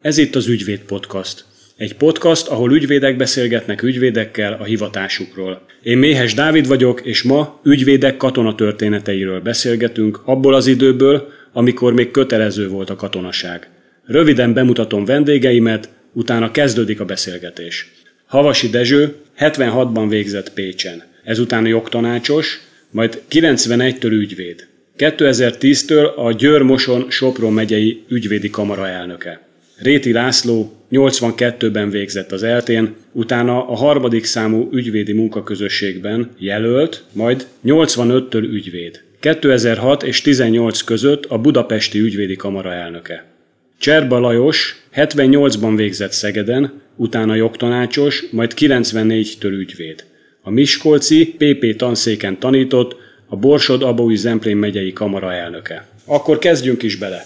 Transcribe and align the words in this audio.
Ez 0.00 0.18
itt 0.18 0.34
az 0.34 0.48
Ügyvéd 0.48 0.80
Podcast. 0.80 1.44
Egy 1.76 1.96
podcast, 1.96 2.48
ahol 2.48 2.72
ügyvédek 2.72 3.16
beszélgetnek 3.16 3.82
ügyvédekkel 3.82 4.52
a 4.52 4.64
hivatásukról. 4.64 5.62
Én 5.82 5.98
Méhes 5.98 6.34
Dávid 6.34 6.66
vagyok, 6.66 7.00
és 7.00 7.22
ma 7.22 7.60
ügyvédek 7.64 8.16
katonatörténeteiről 8.16 9.40
beszélgetünk, 9.40 10.22
abból 10.24 10.54
az 10.54 10.66
időből, 10.66 11.28
amikor 11.52 11.92
még 11.92 12.10
kötelező 12.10 12.68
volt 12.68 12.90
a 12.90 12.96
katonaság. 12.96 13.70
Röviden 14.04 14.52
bemutatom 14.52 15.04
vendégeimet, 15.04 15.88
utána 16.12 16.50
kezdődik 16.50 17.00
a 17.00 17.04
beszélgetés. 17.04 17.99
Havasi 18.30 18.68
Dezső 18.68 19.14
76-ban 19.38 20.06
végzett 20.08 20.52
Pécsen, 20.52 21.02
ezután 21.24 21.66
jogtanácsos, 21.66 22.60
majd 22.90 23.22
91-től 23.30 24.10
ügyvéd. 24.10 24.66
2010-től 24.98 26.14
a 26.14 26.32
Győr-Moson 26.32 27.06
Sopron 27.08 27.52
megyei 27.52 28.02
ügyvédi 28.08 28.50
kamara 28.50 28.88
elnöke. 28.88 29.40
Réti 29.76 30.12
László 30.12 30.72
82-ben 30.90 31.90
végzett 31.90 32.32
az 32.32 32.42
eltén, 32.42 32.94
utána 33.12 33.68
a 33.68 33.74
harmadik 33.74 34.24
számú 34.24 34.68
ügyvédi 34.72 35.12
munkaközösségben 35.12 36.30
jelölt, 36.38 37.04
majd 37.12 37.46
85-től 37.64 38.42
ügyvéd. 38.52 39.02
2006 39.20 40.02
és 40.02 40.20
18 40.20 40.82
között 40.82 41.24
a 41.24 41.38
Budapesti 41.38 41.98
Ügyvédi 41.98 42.36
Kamara 42.36 42.72
elnöke. 42.72 43.24
Cserba 43.78 44.18
Lajos 44.18 44.82
78-ban 44.94 45.72
végzett 45.76 46.12
Szegeden, 46.12 46.80
utána 47.00 47.34
jogtanácsos, 47.34 48.24
majd 48.30 48.52
94-től 48.56 49.52
ügyvéd. 49.58 50.04
A 50.42 50.50
Miskolci 50.50 51.34
PP 51.38 51.76
tanszéken 51.76 52.38
tanított, 52.38 52.96
a 53.26 53.36
Borsod 53.36 53.82
Abaúj 53.82 54.14
Zemplén 54.14 54.56
megyei 54.56 54.92
kamara 54.92 55.32
elnöke. 55.32 55.88
Akkor 56.04 56.38
kezdjünk 56.38 56.82
is 56.82 56.96
bele! 56.96 57.22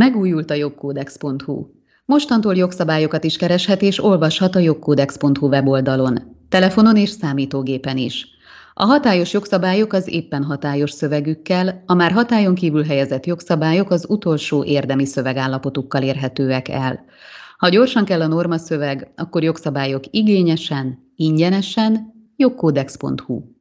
Megújult 0.00 0.50
a 0.50 0.54
jogkódex.hu. 0.54 1.66
Mostantól 2.04 2.56
jogszabályokat 2.56 3.24
is 3.24 3.36
kereshet 3.36 3.82
és 3.82 4.04
olvashat 4.04 4.54
a 4.54 4.58
jogkódex.hu 4.58 5.48
weboldalon, 5.48 6.36
telefonon 6.48 6.96
és 6.96 7.10
számítógépen 7.10 7.96
is. 7.96 8.33
A 8.76 8.84
hatályos 8.84 9.32
jogszabályok 9.32 9.92
az 9.92 10.08
éppen 10.08 10.44
hatályos 10.44 10.90
szövegükkel, 10.90 11.82
a 11.86 11.94
már 11.94 12.12
hatályon 12.12 12.54
kívül 12.54 12.84
helyezett 12.84 13.26
jogszabályok 13.26 13.90
az 13.90 14.06
utolsó 14.08 14.64
érdemi 14.64 15.06
szövegállapotukkal 15.06 16.02
érhetőek 16.02 16.68
el. 16.68 17.04
Ha 17.58 17.68
gyorsan 17.68 18.04
kell 18.04 18.20
a 18.20 18.26
norma 18.26 18.58
szöveg, 18.58 19.12
akkor 19.16 19.42
jogszabályok 19.42 20.04
igényesen, 20.10 21.12
ingyenesen, 21.16 22.12
jogkódex.hu. 22.36 23.53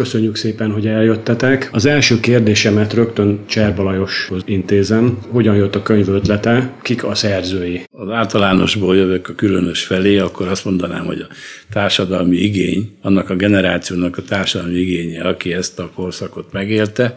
Köszönjük 0.00 0.36
szépen, 0.36 0.70
hogy 0.70 0.86
eljöttetek. 0.86 1.68
Az 1.72 1.86
első 1.86 2.20
kérdésemet 2.20 2.92
rögtön 2.92 3.40
Cserba 3.46 4.08
intézem. 4.44 5.18
Hogyan 5.28 5.56
jött 5.56 5.74
a 5.74 5.82
könyv 5.82 6.08
ötlete? 6.08 6.72
Kik 6.82 7.04
a 7.04 7.14
szerzői? 7.14 7.82
Az 7.90 8.08
általánosból 8.08 8.96
jövök 8.96 9.28
a 9.28 9.34
különös 9.34 9.84
felé, 9.84 10.18
akkor 10.18 10.48
azt 10.48 10.64
mondanám, 10.64 11.04
hogy 11.04 11.20
a 11.20 11.32
társadalmi 11.72 12.36
igény, 12.36 12.90
annak 13.02 13.30
a 13.30 13.36
generációnak 13.36 14.16
a 14.16 14.22
társadalmi 14.22 14.78
igénye, 14.78 15.22
aki 15.22 15.52
ezt 15.52 15.78
a 15.78 15.90
korszakot 15.94 16.52
megélte, 16.52 17.14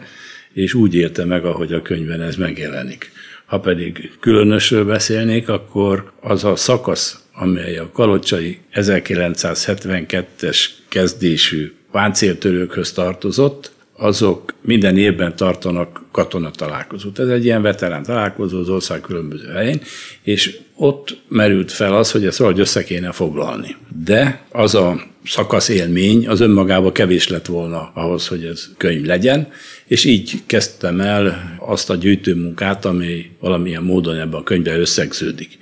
és 0.52 0.74
úgy 0.74 0.94
élte 0.94 1.24
meg, 1.24 1.44
ahogy 1.44 1.72
a 1.72 1.82
könyvben 1.82 2.22
ez 2.22 2.36
megjelenik. 2.36 3.12
Ha 3.46 3.60
pedig 3.60 4.10
különösről 4.20 4.84
beszélnék, 4.84 5.48
akkor 5.48 6.12
az 6.20 6.44
a 6.44 6.56
szakasz, 6.56 7.24
amely 7.32 7.76
a 7.76 7.90
kalocsai 7.92 8.58
1972-es 8.74 10.66
kezdésű 10.88 11.72
páncéltörőkhöz 11.94 12.92
tartozott, 12.92 13.72
azok 13.96 14.54
minden 14.60 14.96
évben 14.96 15.36
tartanak 15.36 16.02
katonatalálkozót. 16.12 17.18
Ez 17.18 17.28
egy 17.28 17.44
ilyen 17.44 17.62
veterán 17.62 18.02
találkozó 18.02 18.58
az 18.58 18.68
ország 18.68 19.00
különböző 19.00 19.48
helyén, 19.48 19.80
és 20.22 20.58
ott 20.76 21.16
merült 21.28 21.72
fel 21.72 21.94
az, 21.94 22.10
hogy 22.10 22.26
ezt 22.26 22.38
valahogy 22.38 22.60
össze 22.60 22.84
kéne 22.84 23.12
foglalni. 23.12 23.76
De 24.04 24.46
az 24.50 24.74
a 24.74 25.02
szakasz 25.24 25.68
élmény 25.68 26.28
az 26.28 26.40
önmagában 26.40 26.92
kevés 26.92 27.28
lett 27.28 27.46
volna 27.46 27.90
ahhoz, 27.94 28.28
hogy 28.28 28.44
ez 28.44 28.68
könyv 28.76 29.04
legyen, 29.04 29.48
és 29.86 30.04
így 30.04 30.42
kezdtem 30.46 31.00
el 31.00 31.56
azt 31.58 31.90
a 31.90 31.94
gyűjtőmunkát, 31.94 32.84
ami 32.84 33.30
valamilyen 33.40 33.82
módon 33.82 34.18
ebben 34.18 34.40
a 34.40 34.42
könyvben 34.42 34.80
összegződik. 34.80 35.58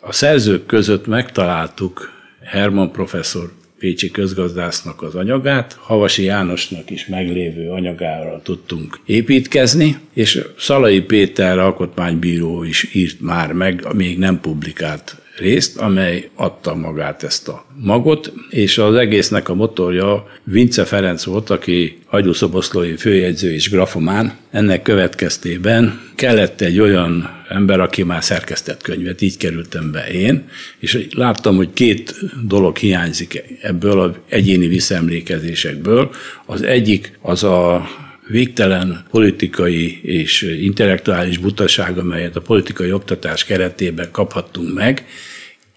A 0.00 0.12
szerzők 0.12 0.66
között 0.66 1.06
megtaláltuk 1.06 2.10
Herman 2.44 2.92
professzor 2.92 3.60
Pécsi 3.82 4.10
közgazdásznak 4.10 5.02
az 5.02 5.14
anyagát, 5.14 5.76
Havasi 5.80 6.22
Jánosnak 6.24 6.90
is 6.90 7.06
meglévő 7.06 7.70
anyagára 7.70 8.40
tudtunk 8.42 9.00
építkezni, 9.06 9.96
és 10.12 10.44
Szalai 10.58 11.00
Péter 11.00 11.58
alkotmánybíró 11.58 12.62
is 12.62 12.94
írt 12.94 13.20
már 13.20 13.52
meg, 13.52 13.86
még 13.94 14.18
nem 14.18 14.40
publikált 14.40 15.21
részt, 15.36 15.78
amely 15.78 16.28
adta 16.34 16.74
magát 16.74 17.22
ezt 17.22 17.48
a 17.48 17.64
magot, 17.76 18.32
és 18.50 18.78
az 18.78 18.94
egésznek 18.94 19.48
a 19.48 19.54
motorja 19.54 20.26
Vince 20.44 20.84
Ferenc 20.84 21.24
volt, 21.24 21.50
aki 21.50 21.98
hagyószoboszlói 22.06 22.96
főjegyző 22.96 23.52
és 23.52 23.70
grafomán. 23.70 24.36
Ennek 24.50 24.82
következtében 24.82 26.00
kellett 26.14 26.60
egy 26.60 26.80
olyan 26.80 27.40
ember, 27.48 27.80
aki 27.80 28.02
már 28.02 28.24
szerkesztett 28.24 28.82
könyvet, 28.82 29.20
így 29.20 29.36
kerültem 29.36 29.90
be 29.90 30.06
én, 30.06 30.48
és 30.78 31.06
láttam, 31.10 31.56
hogy 31.56 31.72
két 31.72 32.14
dolog 32.46 32.76
hiányzik 32.76 33.44
ebből 33.62 34.00
az 34.00 34.10
egyéni 34.28 34.66
visszaemlékezésekből. 34.66 36.10
Az 36.46 36.62
egyik 36.62 37.18
az 37.20 37.44
a 37.44 37.88
végtelen 38.28 39.04
politikai 39.10 40.00
és 40.02 40.42
intellektuális 40.42 41.38
butaság, 41.38 41.98
amelyet 41.98 42.36
a 42.36 42.40
politikai 42.40 42.92
oktatás 42.92 43.44
keretében 43.44 44.10
kaphattunk 44.10 44.74
meg, 44.74 45.06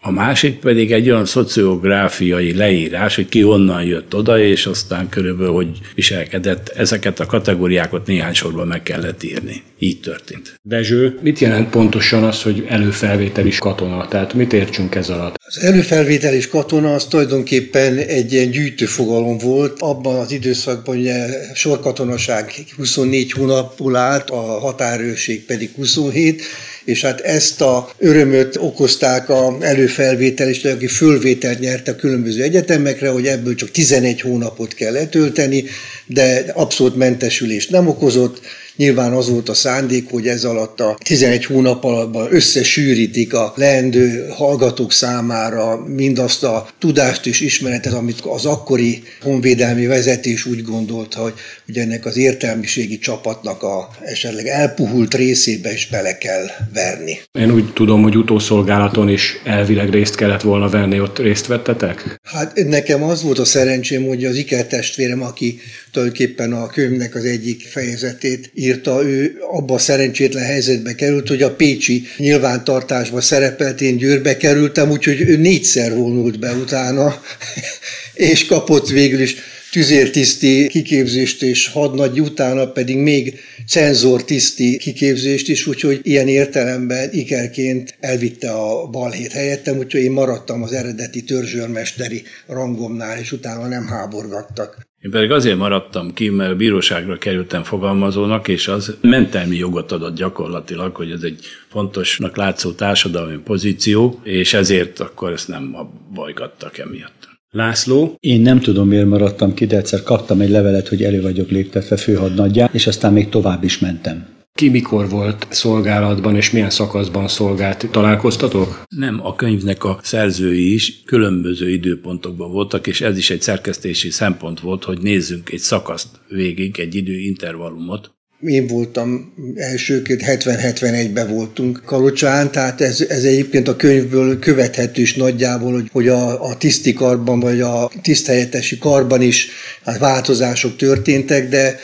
a 0.08 0.12
másik 0.12 0.60
pedig 0.60 0.92
egy 0.92 1.10
olyan 1.10 1.26
szociográfiai 1.26 2.56
leírás, 2.56 3.16
hogy 3.16 3.30
ki 3.30 3.42
honnan 3.42 3.84
jött 3.84 4.16
oda, 4.16 4.40
és 4.40 4.66
aztán 4.66 5.10
körülbelül 5.10 5.54
hogy 5.54 5.68
viselkedett. 5.96 6.74
Ezeket 6.76 7.20
a 7.20 7.26
kategóriákat 7.26 8.08
néhány 8.08 8.34
sorban 8.34 8.68
meg 8.68 8.84
kellett 8.84 9.24
írni. 9.24 9.62
Így 9.80 10.00
történt. 10.00 10.60
Dezső, 10.62 11.20
mit 11.22 11.40
jelent 11.40 11.70
pontosan 11.70 12.24
az, 12.24 12.42
hogy 12.42 12.66
előfelvételis 12.68 13.60
katona? 13.60 14.08
Tehát 14.08 14.34
mit 14.34 14.54
értsünk 14.54 14.96
ez 14.96 15.10
alatt? 15.10 15.36
Az 15.46 15.60
előfelvételis 15.60 16.48
katona 16.48 16.94
az 16.94 17.06
tulajdonképpen 17.06 17.98
egy 17.98 18.34
ilyen 18.34 18.52
gyűjtőfogalom 18.52 19.38
volt. 19.38 19.80
Abban 19.80 20.16
az 20.16 20.32
időszakban 20.32 20.98
ugye 20.98 21.28
sorkatonaság 21.54 22.52
24 22.76 23.32
hónapból 23.32 23.96
állt, 23.96 24.30
a 24.30 24.60
határőrség 24.60 25.46
pedig 25.46 25.70
27, 25.76 26.42
és 26.86 27.02
hát 27.02 27.22
ezt 27.22 27.62
a 27.62 27.90
örömöt 27.98 28.58
okozták 28.58 29.30
a 29.30 29.58
előfelvételist, 29.60 30.66
aki 30.66 30.88
fölvételt 30.88 31.60
nyert 31.60 31.88
a 31.88 31.96
különböző 31.96 32.44
egyetemekre, 32.44 33.10
hogy 33.10 33.28
ebből 33.28 33.56
csak 33.56 33.72
11 33.72 34.22
hónapot 34.22 34.74
kell 34.74 34.92
letölteni, 34.92 35.64
de 36.06 36.46
abszolút 36.54 36.96
mentesülést 36.96 37.70
nem 37.70 37.88
okozott, 37.88 38.40
Nyilván 38.76 39.14
az 39.14 39.30
volt 39.30 39.50
a 39.50 39.54
szándék, 39.54 40.10
hogy 40.10 40.28
ez 40.28 40.44
alatt 40.44 40.80
a 40.80 40.98
11 41.04 41.46
hónap 41.46 41.84
alatt 41.84 42.32
összesűrítik 42.32 43.34
a 43.34 43.54
leendő 43.56 44.28
hallgatók 44.30 44.92
számára 44.92 45.86
mindazt 45.86 46.44
a 46.44 46.68
tudást 46.80 47.26
és 47.26 47.40
ismeretet, 47.40 47.94
amit 47.94 48.20
az 48.22 48.46
akkori 48.46 49.04
honvédelmi 49.22 49.86
vezetés 49.86 50.46
úgy 50.46 50.64
gondolta, 50.64 51.20
hogy, 51.20 51.34
hogy 51.66 51.78
ennek 51.78 52.06
az 52.06 52.18
értelmiségi 52.18 52.98
csapatnak 52.98 53.64
a 53.64 53.90
esetleg 54.04 54.48
elpuhult 54.48 55.14
részébe 55.14 55.74
is 55.74 55.88
bele 55.92 56.18
kell 56.18 56.46
verni. 56.74 57.20
Én 57.40 57.52
úgy 57.52 57.74
tudom, 57.74 58.02
hogy 58.02 58.18
utószolgálaton 58.18 59.10
is 59.10 59.42
elvileg 59.44 59.90
részt 59.90 60.16
kellett 60.16 60.42
volna 60.42 60.70
venni, 60.70 61.00
ott 61.00 61.20
részt 61.20 61.48
vettetek? 61.48 62.20
Hát 62.24 62.64
nekem 62.68 63.04
az 63.04 63.24
volt 63.24 63.40
a 63.40 63.46
szerencsém, 63.46 64.06
hogy 64.08 64.26
az 64.26 64.36
ikertestvérem, 64.36 65.22
aki 65.22 65.60
tulajdonképpen 65.92 66.54
a 66.54 66.68
könyvnek 66.68 67.16
az 67.16 67.24
egyik 67.24 67.62
fejezetét 67.62 68.52
írta, 68.66 69.04
ő 69.04 69.38
abba 69.52 69.74
a 69.74 69.80
szerencsétlen 69.80 70.44
helyzetbe 70.44 70.96
került, 70.96 71.28
hogy 71.28 71.42
a 71.42 71.56
Pécsi 71.56 72.04
nyilvántartásba 72.18 73.22
szerepelt, 73.22 73.82
én 73.82 73.98
Győrbe 73.98 74.38
kerültem, 74.38 74.92
úgyhogy 74.92 75.22
ő 75.22 75.38
négyszer 75.38 75.96
vonult 75.96 76.40
be 76.40 76.52
utána, 76.52 77.22
és 78.14 78.46
kapott 78.46 78.90
végül 78.90 79.20
is 79.20 79.36
tüzértiszti 79.76 80.68
kiképzést 80.68 81.44
és 81.44 81.68
hadnagy 81.68 82.22
utána 82.22 82.72
pedig 82.72 82.98
még 82.98 83.40
cenzortiszti 83.68 84.78
kiképzést 84.78 85.50
is, 85.50 85.68
úgyhogy 85.68 86.00
ilyen 86.04 86.28
értelemben 86.28 87.10
ikerként 87.12 87.96
elvitte 88.00 88.52
a 88.52 88.88
balhét 88.88 89.32
helyettem, 89.32 89.78
úgyhogy 89.78 90.02
én 90.02 90.12
maradtam 90.12 90.64
az 90.64 90.74
eredeti 90.74 91.24
törzsőrmesteri 91.24 92.24
rangomnál, 92.48 93.20
és 93.20 93.32
utána 93.32 93.68
nem 93.68 93.88
háborgattak. 93.88 94.85
Én 95.06 95.12
pedig 95.12 95.32
azért 95.32 95.58
maradtam 95.58 96.14
ki, 96.14 96.30
mert 96.30 96.52
a 96.52 96.56
bíróságra 96.56 97.18
kerültem 97.18 97.64
fogalmazónak, 97.64 98.48
és 98.48 98.68
az 98.68 98.98
mentelmi 99.02 99.56
jogot 99.56 99.92
adott 99.92 100.16
gyakorlatilag, 100.16 100.96
hogy 100.96 101.12
ez 101.12 101.22
egy 101.22 101.40
fontosnak 101.68 102.38
látszó 102.38 102.72
társadalmi 102.72 103.38
pozíció, 103.38 104.20
és 104.24 104.54
ezért 104.54 105.00
akkor 105.00 105.32
ezt 105.32 105.48
nem 105.48 105.76
bajgattak 106.14 106.78
emiatt. 106.78 107.28
László. 107.52 108.16
Én 108.20 108.42
nem 108.42 108.60
tudom, 108.60 108.88
miért 108.88 109.08
maradtam 109.08 109.54
ki, 109.54 109.66
de 109.66 109.78
egyszer 109.78 110.04
kaptam 110.04 110.42
egy 110.42 110.50
levelet, 110.50 110.88
hogy 110.88 111.04
elő 111.04 111.22
vagyok 111.22 111.50
léptetve 111.50 111.98
főhadnaggyá, 111.98 112.70
és 112.72 112.88
aztán 112.88 113.14
még 113.14 113.30
tovább 113.30 113.64
is 113.64 113.80
mentem. 113.80 114.35
Ki 114.60 114.70
mikor 114.70 115.10
volt 115.10 115.48
szolgálatban, 115.50 116.36
és 116.36 116.52
milyen 116.52 116.70
szakaszban 116.70 117.28
szolgált? 117.28 117.88
Találkoztatok? 117.92 118.84
Nem, 118.90 119.20
a 119.26 119.36
könyvnek 119.36 119.84
a 119.84 120.00
szerzői 120.04 120.74
is 120.74 121.04
különböző 121.06 121.70
időpontokban 121.70 122.52
voltak, 122.52 122.88
és 122.88 123.02
ez 123.02 123.18
is 123.18 123.30
egy 123.30 123.42
szerkesztési 123.42 124.10
szempont 124.10 124.60
volt, 124.60 124.84
hogy 124.84 125.02
nézzünk 125.02 125.50
egy 125.50 125.60
szakaszt 125.60 126.08
végig, 126.30 126.80
egy 126.80 126.96
időintervallumot, 126.96 128.14
én 128.40 128.68
voltam 128.68 129.34
elsőként, 129.56 130.22
70-71-ben 130.26 131.28
voltunk 131.28 131.82
Kalocsán, 131.86 132.52
tehát 132.52 132.82
ez, 132.82 133.02
ez 133.02 133.24
egyébként 133.24 133.68
a 133.68 133.76
könyvből 133.76 134.40
követhető 134.40 135.02
is 135.02 135.16
nagyjából, 135.16 135.74
hogy, 135.74 135.90
hogy 135.92 136.08
a, 136.08 136.50
a 136.50 136.58
tiszti 136.58 136.94
karban, 136.94 137.40
vagy 137.40 137.62
a 137.62 137.92
tiszthelyettesi 138.02 138.78
karban 138.78 139.22
is 139.22 139.48
hát 139.84 139.98
változások 139.98 140.76
történtek, 140.76 141.50
de 141.50 141.80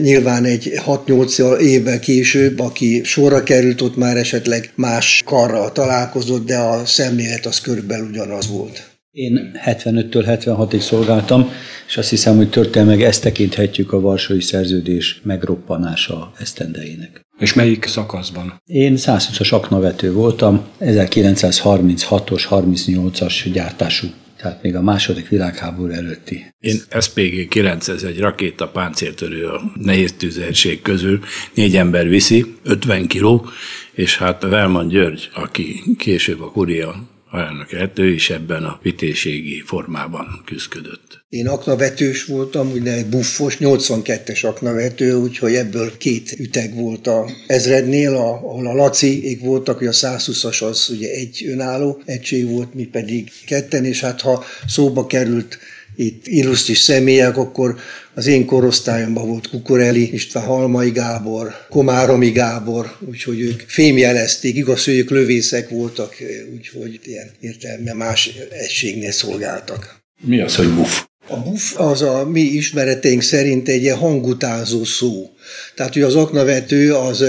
nyilván 0.00 0.44
egy 0.44 0.72
6-8 0.86 1.58
évvel 1.58 1.98
később, 1.98 2.58
aki 2.58 3.00
sorra 3.04 3.42
került, 3.42 3.80
ott 3.80 3.96
már 3.96 4.16
esetleg 4.16 4.72
más 4.74 5.22
karral 5.24 5.72
találkozott, 5.72 6.46
de 6.46 6.56
a 6.56 6.86
szemlélet 6.86 7.46
az 7.46 7.60
körülbelül 7.60 8.08
ugyanaz 8.08 8.48
volt. 8.48 8.90
Én 9.10 9.60
75-től 9.64 10.38
76-ig 10.44 10.80
szolgáltam, 10.80 11.50
és 11.88 11.96
azt 11.96 12.10
hiszem, 12.10 12.36
hogy 12.36 12.50
történelmek 12.50 13.00
ezt 13.00 13.22
tekinthetjük 13.22 13.92
a 13.92 14.00
Varsói 14.00 14.40
Szerződés 14.40 15.20
megroppanása 15.24 16.32
esztendeinek. 16.38 17.20
És 17.38 17.52
melyik 17.52 17.86
szakaszban? 17.86 18.62
Én 18.64 18.94
120-as 18.96 19.52
aknavető 19.52 20.12
voltam, 20.12 20.66
1936-os, 20.80 22.44
38-as 22.50 23.34
gyártású 23.52 24.06
tehát 24.38 24.62
még 24.62 24.76
a 24.76 24.82
második 24.82 25.28
világháború 25.28 25.92
előtti. 25.92 26.54
Én 26.60 26.76
SPG 27.00 27.48
9, 27.48 27.88
ez 27.88 28.02
egy 28.02 28.18
rakéta 28.18 28.68
páncéltörő 28.68 29.46
a 29.46 29.62
nehéz 29.74 30.12
tűzerség 30.12 30.82
közül, 30.82 31.20
négy 31.54 31.76
ember 31.76 32.08
viszi, 32.08 32.54
50 32.62 33.06
kiló, 33.06 33.46
és 33.92 34.18
hát 34.18 34.42
Velman 34.42 34.88
György, 34.88 35.30
aki 35.34 35.82
később 35.98 36.40
a 36.40 36.50
kuria 36.50 36.94
alelnöket, 37.30 37.98
ő 37.98 38.10
is 38.10 38.30
ebben 38.30 38.64
a 38.64 38.78
vitéségi 38.82 39.62
formában 39.66 40.42
küzdött. 40.44 41.24
Én 41.28 41.48
aknavetős 41.48 42.24
voltam, 42.24 42.70
ugye 42.70 43.04
buffos, 43.04 43.56
82-es 43.60 44.46
aknavető, 44.46 45.14
úgyhogy 45.14 45.54
ebből 45.54 45.96
két 45.96 46.36
üteg 46.38 46.74
volt 46.74 47.06
a 47.06 47.30
ezrednél, 47.46 48.14
ahol 48.14 48.66
a 48.66 48.74
Laci 48.74 49.38
voltak, 49.42 49.78
hogy 49.78 49.86
a 49.86 49.92
120-as 49.92 50.62
az 50.62 50.88
ugye 50.90 51.10
egy 51.10 51.44
önálló 51.48 52.02
egység 52.04 52.48
volt, 52.48 52.74
mi 52.74 52.84
pedig 52.84 53.30
ketten, 53.46 53.84
és 53.84 54.00
hát 54.00 54.20
ha 54.20 54.44
szóba 54.66 55.06
került 55.06 55.58
itt 55.98 56.26
illusztris 56.26 56.78
személyek, 56.78 57.36
akkor 57.36 57.76
az 58.14 58.26
én 58.26 58.44
korosztályomban 58.44 59.28
volt 59.28 59.48
Kukoreli, 59.48 60.12
István 60.12 60.44
Halmai 60.44 60.90
Gábor, 60.90 61.54
Komáromi 61.68 62.30
Gábor, 62.30 62.96
úgyhogy 63.08 63.40
ők 63.40 63.60
fémjelezték, 63.66 64.56
igaz, 64.56 64.84
hogy 64.84 64.94
ők 64.94 65.10
lövészek 65.10 65.68
voltak, 65.68 66.14
úgyhogy 66.54 67.00
ilyen 67.02 67.30
értelme 67.40 67.92
más 67.92 68.30
egységnél 68.50 69.12
szolgáltak. 69.12 70.02
Mi 70.20 70.40
az, 70.40 70.56
hogy 70.56 70.68
buff? 70.68 71.02
A 71.28 71.36
buff 71.36 71.78
az 71.80 72.02
a 72.02 72.28
mi 72.28 72.40
ismereteink 72.40 73.22
szerint 73.22 73.68
egy 73.68 73.82
ilyen 73.82 73.96
hangutázó 73.96 74.84
szó. 74.84 75.30
Tehát, 75.74 75.92
hogy 75.92 76.02
az 76.02 76.14
aknavető 76.14 76.94
az 76.94 77.24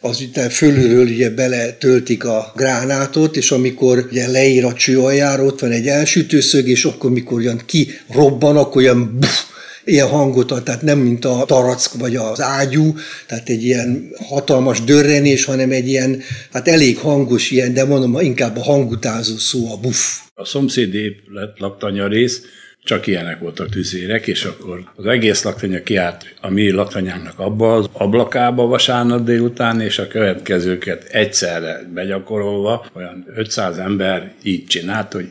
az 0.00 0.20
ugye 0.20 0.48
fölülről 0.48 1.06
ugye 1.06 1.30
bele 1.30 1.72
töltik 1.72 2.24
a 2.24 2.52
gránátot, 2.56 3.36
és 3.36 3.50
amikor 3.50 4.08
ugye 4.10 4.28
leír 4.28 4.64
a 4.64 4.72
cső 4.72 5.00
aljára, 5.00 5.44
ott 5.44 5.60
van 5.60 5.70
egy 5.70 5.86
elsütőszög, 5.86 6.68
és 6.68 6.84
akkor 6.84 7.10
mikor 7.10 7.38
olyan 7.38 7.60
kirobban, 7.66 8.56
akkor 8.56 8.82
olyan 8.82 9.16
buff, 9.20 9.42
ilyen 9.84 10.08
hangot 10.08 10.50
ad, 10.50 10.62
tehát 10.62 10.82
nem 10.82 10.98
mint 10.98 11.24
a 11.24 11.44
tarack 11.46 11.94
vagy 11.98 12.16
az 12.16 12.40
ágyú, 12.40 12.94
tehát 13.26 13.48
egy 13.48 13.64
ilyen 13.64 14.10
hatalmas 14.28 14.84
dörrenés, 14.84 15.44
hanem 15.44 15.70
egy 15.70 15.88
ilyen, 15.88 16.22
hát 16.52 16.68
elég 16.68 16.98
hangos 16.98 17.50
ilyen, 17.50 17.74
de 17.74 17.84
mondom, 17.84 18.20
inkább 18.20 18.56
a 18.56 18.62
hangutázó 18.62 19.36
szó 19.36 19.72
a 19.72 19.76
buff. 19.76 19.98
A 20.34 20.44
szomszéd 20.44 20.94
épület 20.94 21.58
laktanya 21.58 22.08
rész 22.08 22.40
csak 22.88 23.06
ilyenek 23.06 23.38
voltak 23.38 23.68
tüzérek, 23.68 24.26
és 24.26 24.44
akkor 24.44 24.90
az 24.96 25.06
egész 25.06 25.42
laktanya 25.42 25.82
kiállt 25.82 26.34
a 26.40 26.50
mi 26.50 26.70
laktanyánknak 26.70 27.38
abba 27.38 27.74
az 27.74 27.88
ablakába 27.92 28.66
vasárnap 28.66 29.24
délután, 29.24 29.80
és 29.80 29.98
a 29.98 30.08
következőket 30.08 31.04
egyszerre 31.04 31.88
begyakorolva, 31.94 32.86
olyan 32.92 33.24
500 33.34 33.78
ember 33.78 34.32
így 34.42 34.66
csinált, 34.66 35.12
hogy 35.12 35.30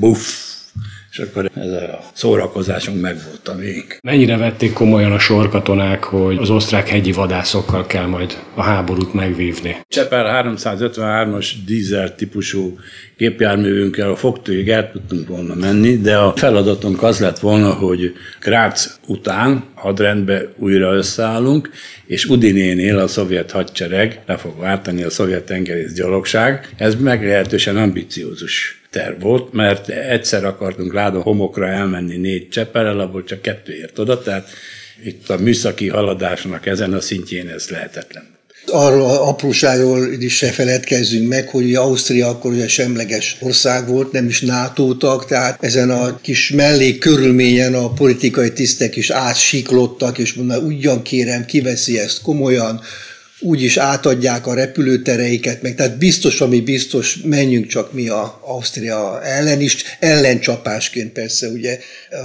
buff, 0.00 0.57
és 1.18 1.24
akkor 1.24 1.50
ez 1.54 1.72
a 1.72 2.00
szórakozásunk 2.12 3.00
megvolt 3.00 3.48
a 3.48 3.54
még. 3.54 3.98
Mennyire 4.02 4.36
vették 4.36 4.72
komolyan 4.72 5.12
a 5.12 5.18
sorkatonák, 5.18 6.04
hogy 6.04 6.36
az 6.36 6.50
osztrák 6.50 6.88
hegyi 6.88 7.12
vadászokkal 7.12 7.86
kell 7.86 8.06
majd 8.06 8.38
a 8.54 8.62
háborút 8.62 9.14
megvívni? 9.14 9.76
Csepel 9.88 10.44
353-as 10.44 11.46
dízel 11.66 12.14
típusú 12.14 12.78
gépjárművünkkel 13.16 14.10
a 14.10 14.16
fogtőig 14.16 14.68
el 14.68 14.90
tudtunk 14.90 15.28
volna 15.28 15.54
menni, 15.54 15.96
de 15.96 16.16
a 16.16 16.32
feladatunk 16.36 17.02
az 17.02 17.20
lett 17.20 17.38
volna, 17.38 17.72
hogy 17.72 18.12
Grác 18.40 18.98
után 19.06 19.64
hadrendbe 19.74 20.42
újra 20.56 20.92
összeállunk, 20.92 21.70
és 22.06 22.24
Udinénél 22.24 22.98
a 22.98 23.06
szovjet 23.06 23.50
hadsereg 23.50 24.20
le 24.26 24.36
fog 24.36 24.58
váltani 24.58 25.02
a 25.02 25.10
szovjet 25.10 25.44
tengerész 25.44 25.92
gyalogság. 25.92 26.74
Ez 26.76 26.94
meglehetősen 26.94 27.76
ambiciózus 27.76 28.78
terv 28.90 29.22
volt, 29.22 29.52
mert 29.52 29.88
egyszer 29.88 30.44
akartunk 30.44 30.92
Láda 30.92 31.20
homokra 31.20 31.66
elmenni 31.66 32.16
négy 32.16 32.48
cseppelel, 32.48 33.00
abból 33.00 33.24
csak 33.24 33.42
kettő 33.42 33.72
ért 33.72 33.98
oda, 33.98 34.22
tehát 34.22 34.48
itt 35.04 35.28
a 35.28 35.36
műszaki 35.38 35.88
haladásnak 35.88 36.66
ezen 36.66 36.92
a 36.92 37.00
szintjén 37.00 37.48
ez 37.48 37.68
lehetetlen. 37.68 38.36
Arról 38.70 39.10
apróságról 39.10 40.12
is 40.12 40.36
se 40.36 40.50
feledkezzünk 40.50 41.28
meg, 41.28 41.48
hogy 41.48 41.74
Ausztria 41.74 42.28
akkor 42.28 42.52
ugye 42.52 42.68
semleges 42.68 43.36
ország 43.40 43.88
volt, 43.88 44.12
nem 44.12 44.26
is 44.26 44.40
NATO 44.40 44.94
tag, 44.94 45.24
tehát 45.24 45.62
ezen 45.62 45.90
a 45.90 46.20
kis 46.20 46.50
mellék 46.50 46.98
körülményen 46.98 47.74
a 47.74 47.92
politikai 47.92 48.52
tisztek 48.52 48.96
is 48.96 49.10
átsiklottak, 49.10 50.18
és 50.18 50.34
mondták, 50.34 50.62
ugyan 50.62 51.02
kérem, 51.02 51.44
kiveszi 51.44 51.98
ezt 51.98 52.22
komolyan, 52.22 52.80
úgy 53.40 53.62
is 53.62 53.76
átadják 53.76 54.46
a 54.46 54.54
repülőtereiket, 54.54 55.62
meg 55.62 55.74
tehát 55.74 55.98
biztos, 55.98 56.40
ami 56.40 56.60
biztos, 56.60 57.18
menjünk 57.24 57.66
csak 57.66 57.92
mi 57.92 58.08
a 58.08 58.40
Ausztria 58.44 59.22
ellen 59.22 59.60
is, 59.60 59.84
ellencsapásként 60.00 61.12
persze, 61.12 61.48
ugye 61.48 61.78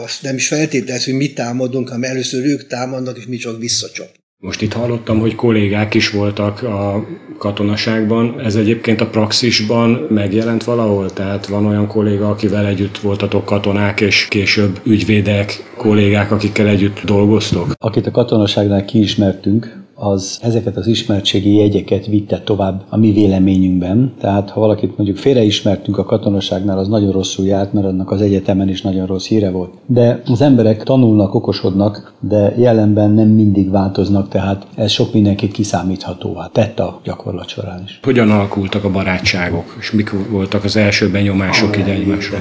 azt 0.03 0.21
nem 0.21 0.35
is 0.35 0.47
feltételez, 0.47 1.05
hogy 1.05 1.13
mi 1.13 1.33
támadunk, 1.33 1.87
hanem 1.89 2.09
először 2.11 2.45
ők 2.45 2.67
támadnak, 2.67 3.17
és 3.17 3.25
mi 3.25 3.35
csak 3.35 3.59
visszacsap. 3.59 4.09
Most 4.37 4.61
itt 4.61 4.73
hallottam, 4.73 5.19
hogy 5.19 5.35
kollégák 5.35 5.93
is 5.93 6.09
voltak 6.09 6.63
a 6.63 7.07
katonaságban. 7.37 8.39
Ez 8.39 8.55
egyébként 8.55 9.01
a 9.01 9.07
praxisban 9.07 10.07
megjelent 10.09 10.63
valahol? 10.63 11.13
Tehát 11.13 11.47
van 11.47 11.65
olyan 11.65 11.87
kolléga, 11.87 12.29
akivel 12.29 12.67
együtt 12.67 12.97
voltatok 12.97 13.45
katonák, 13.45 14.01
és 14.01 14.25
később 14.29 14.79
ügyvédek, 14.85 15.71
kollégák, 15.77 16.31
akikkel 16.31 16.67
együtt 16.67 17.01
dolgoztok? 17.05 17.73
Akit 17.77 18.07
a 18.07 18.11
katonaságnál 18.11 18.85
kiismertünk, 18.85 19.82
az 19.95 20.39
ezeket 20.41 20.77
az 20.77 20.87
ismertségi 20.87 21.55
jegyeket 21.55 22.05
vitte 22.05 22.41
tovább 22.41 22.83
a 22.89 22.97
mi 22.97 23.11
véleményünkben. 23.11 24.13
Tehát 24.19 24.49
ha 24.49 24.59
valakit 24.59 24.97
mondjuk 24.97 25.17
félreismertünk 25.17 25.97
a 25.97 26.03
katonaságnál, 26.03 26.77
az 26.77 26.87
nagyon 26.87 27.11
rosszul 27.11 27.45
járt, 27.45 27.73
mert 27.73 27.85
annak 27.85 28.11
az 28.11 28.21
egyetemen 28.21 28.69
is 28.69 28.81
nagyon 28.81 29.05
rossz 29.05 29.27
híre 29.27 29.49
volt. 29.49 29.73
De 29.85 30.21
az 30.25 30.41
emberek 30.41 30.83
tanulnak, 30.83 31.33
okosodnak, 31.33 32.13
de 32.19 32.53
jelenben 32.57 33.11
nem 33.11 33.27
mindig 33.27 33.69
változnak, 33.69 34.29
tehát 34.29 34.67
ez 34.75 34.91
sok 34.91 35.13
mindenkit 35.13 35.51
kiszámíthatóvá 35.51 36.49
tett 36.51 36.79
a 36.79 36.99
gyakorlat 37.03 37.47
során 37.47 37.81
is. 37.85 37.99
Hogyan 38.03 38.31
alakultak 38.31 38.83
a 38.83 38.91
barátságok, 38.91 39.75
és 39.79 39.91
mik 39.91 40.29
voltak 40.29 40.63
az 40.63 40.75
első 40.75 41.09
benyomások 41.09 41.77
ide 41.77 41.91
egymásra? 41.91 42.37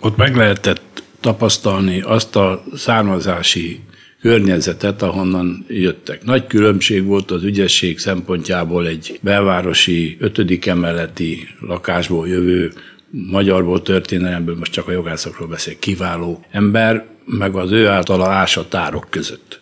Ott 0.00 0.16
meg 0.16 0.36
lehetett 0.36 1.02
tapasztalni 1.20 2.00
azt 2.00 2.36
a 2.36 2.62
származási 2.74 3.80
környezetet, 4.22 5.02
ahonnan 5.02 5.64
jöttek. 5.68 6.24
Nagy 6.24 6.46
különbség 6.46 7.04
volt 7.04 7.30
az 7.30 7.42
ügyesség 7.42 7.98
szempontjából 7.98 8.86
egy 8.86 9.18
belvárosi 9.22 10.16
ötödik 10.20 10.66
emeleti 10.66 11.48
lakásból 11.60 12.28
jövő 12.28 12.72
magyarból, 13.10 13.82
történelemből, 13.82 14.56
most 14.56 14.72
csak 14.72 14.88
a 14.88 14.92
jogászokról 14.92 15.48
beszél, 15.48 15.78
kiváló 15.78 16.44
ember, 16.50 17.04
meg 17.24 17.54
az 17.54 17.72
ő 17.72 17.88
általa 17.88 18.28
ásatárok 18.28 19.06
között. 19.10 19.60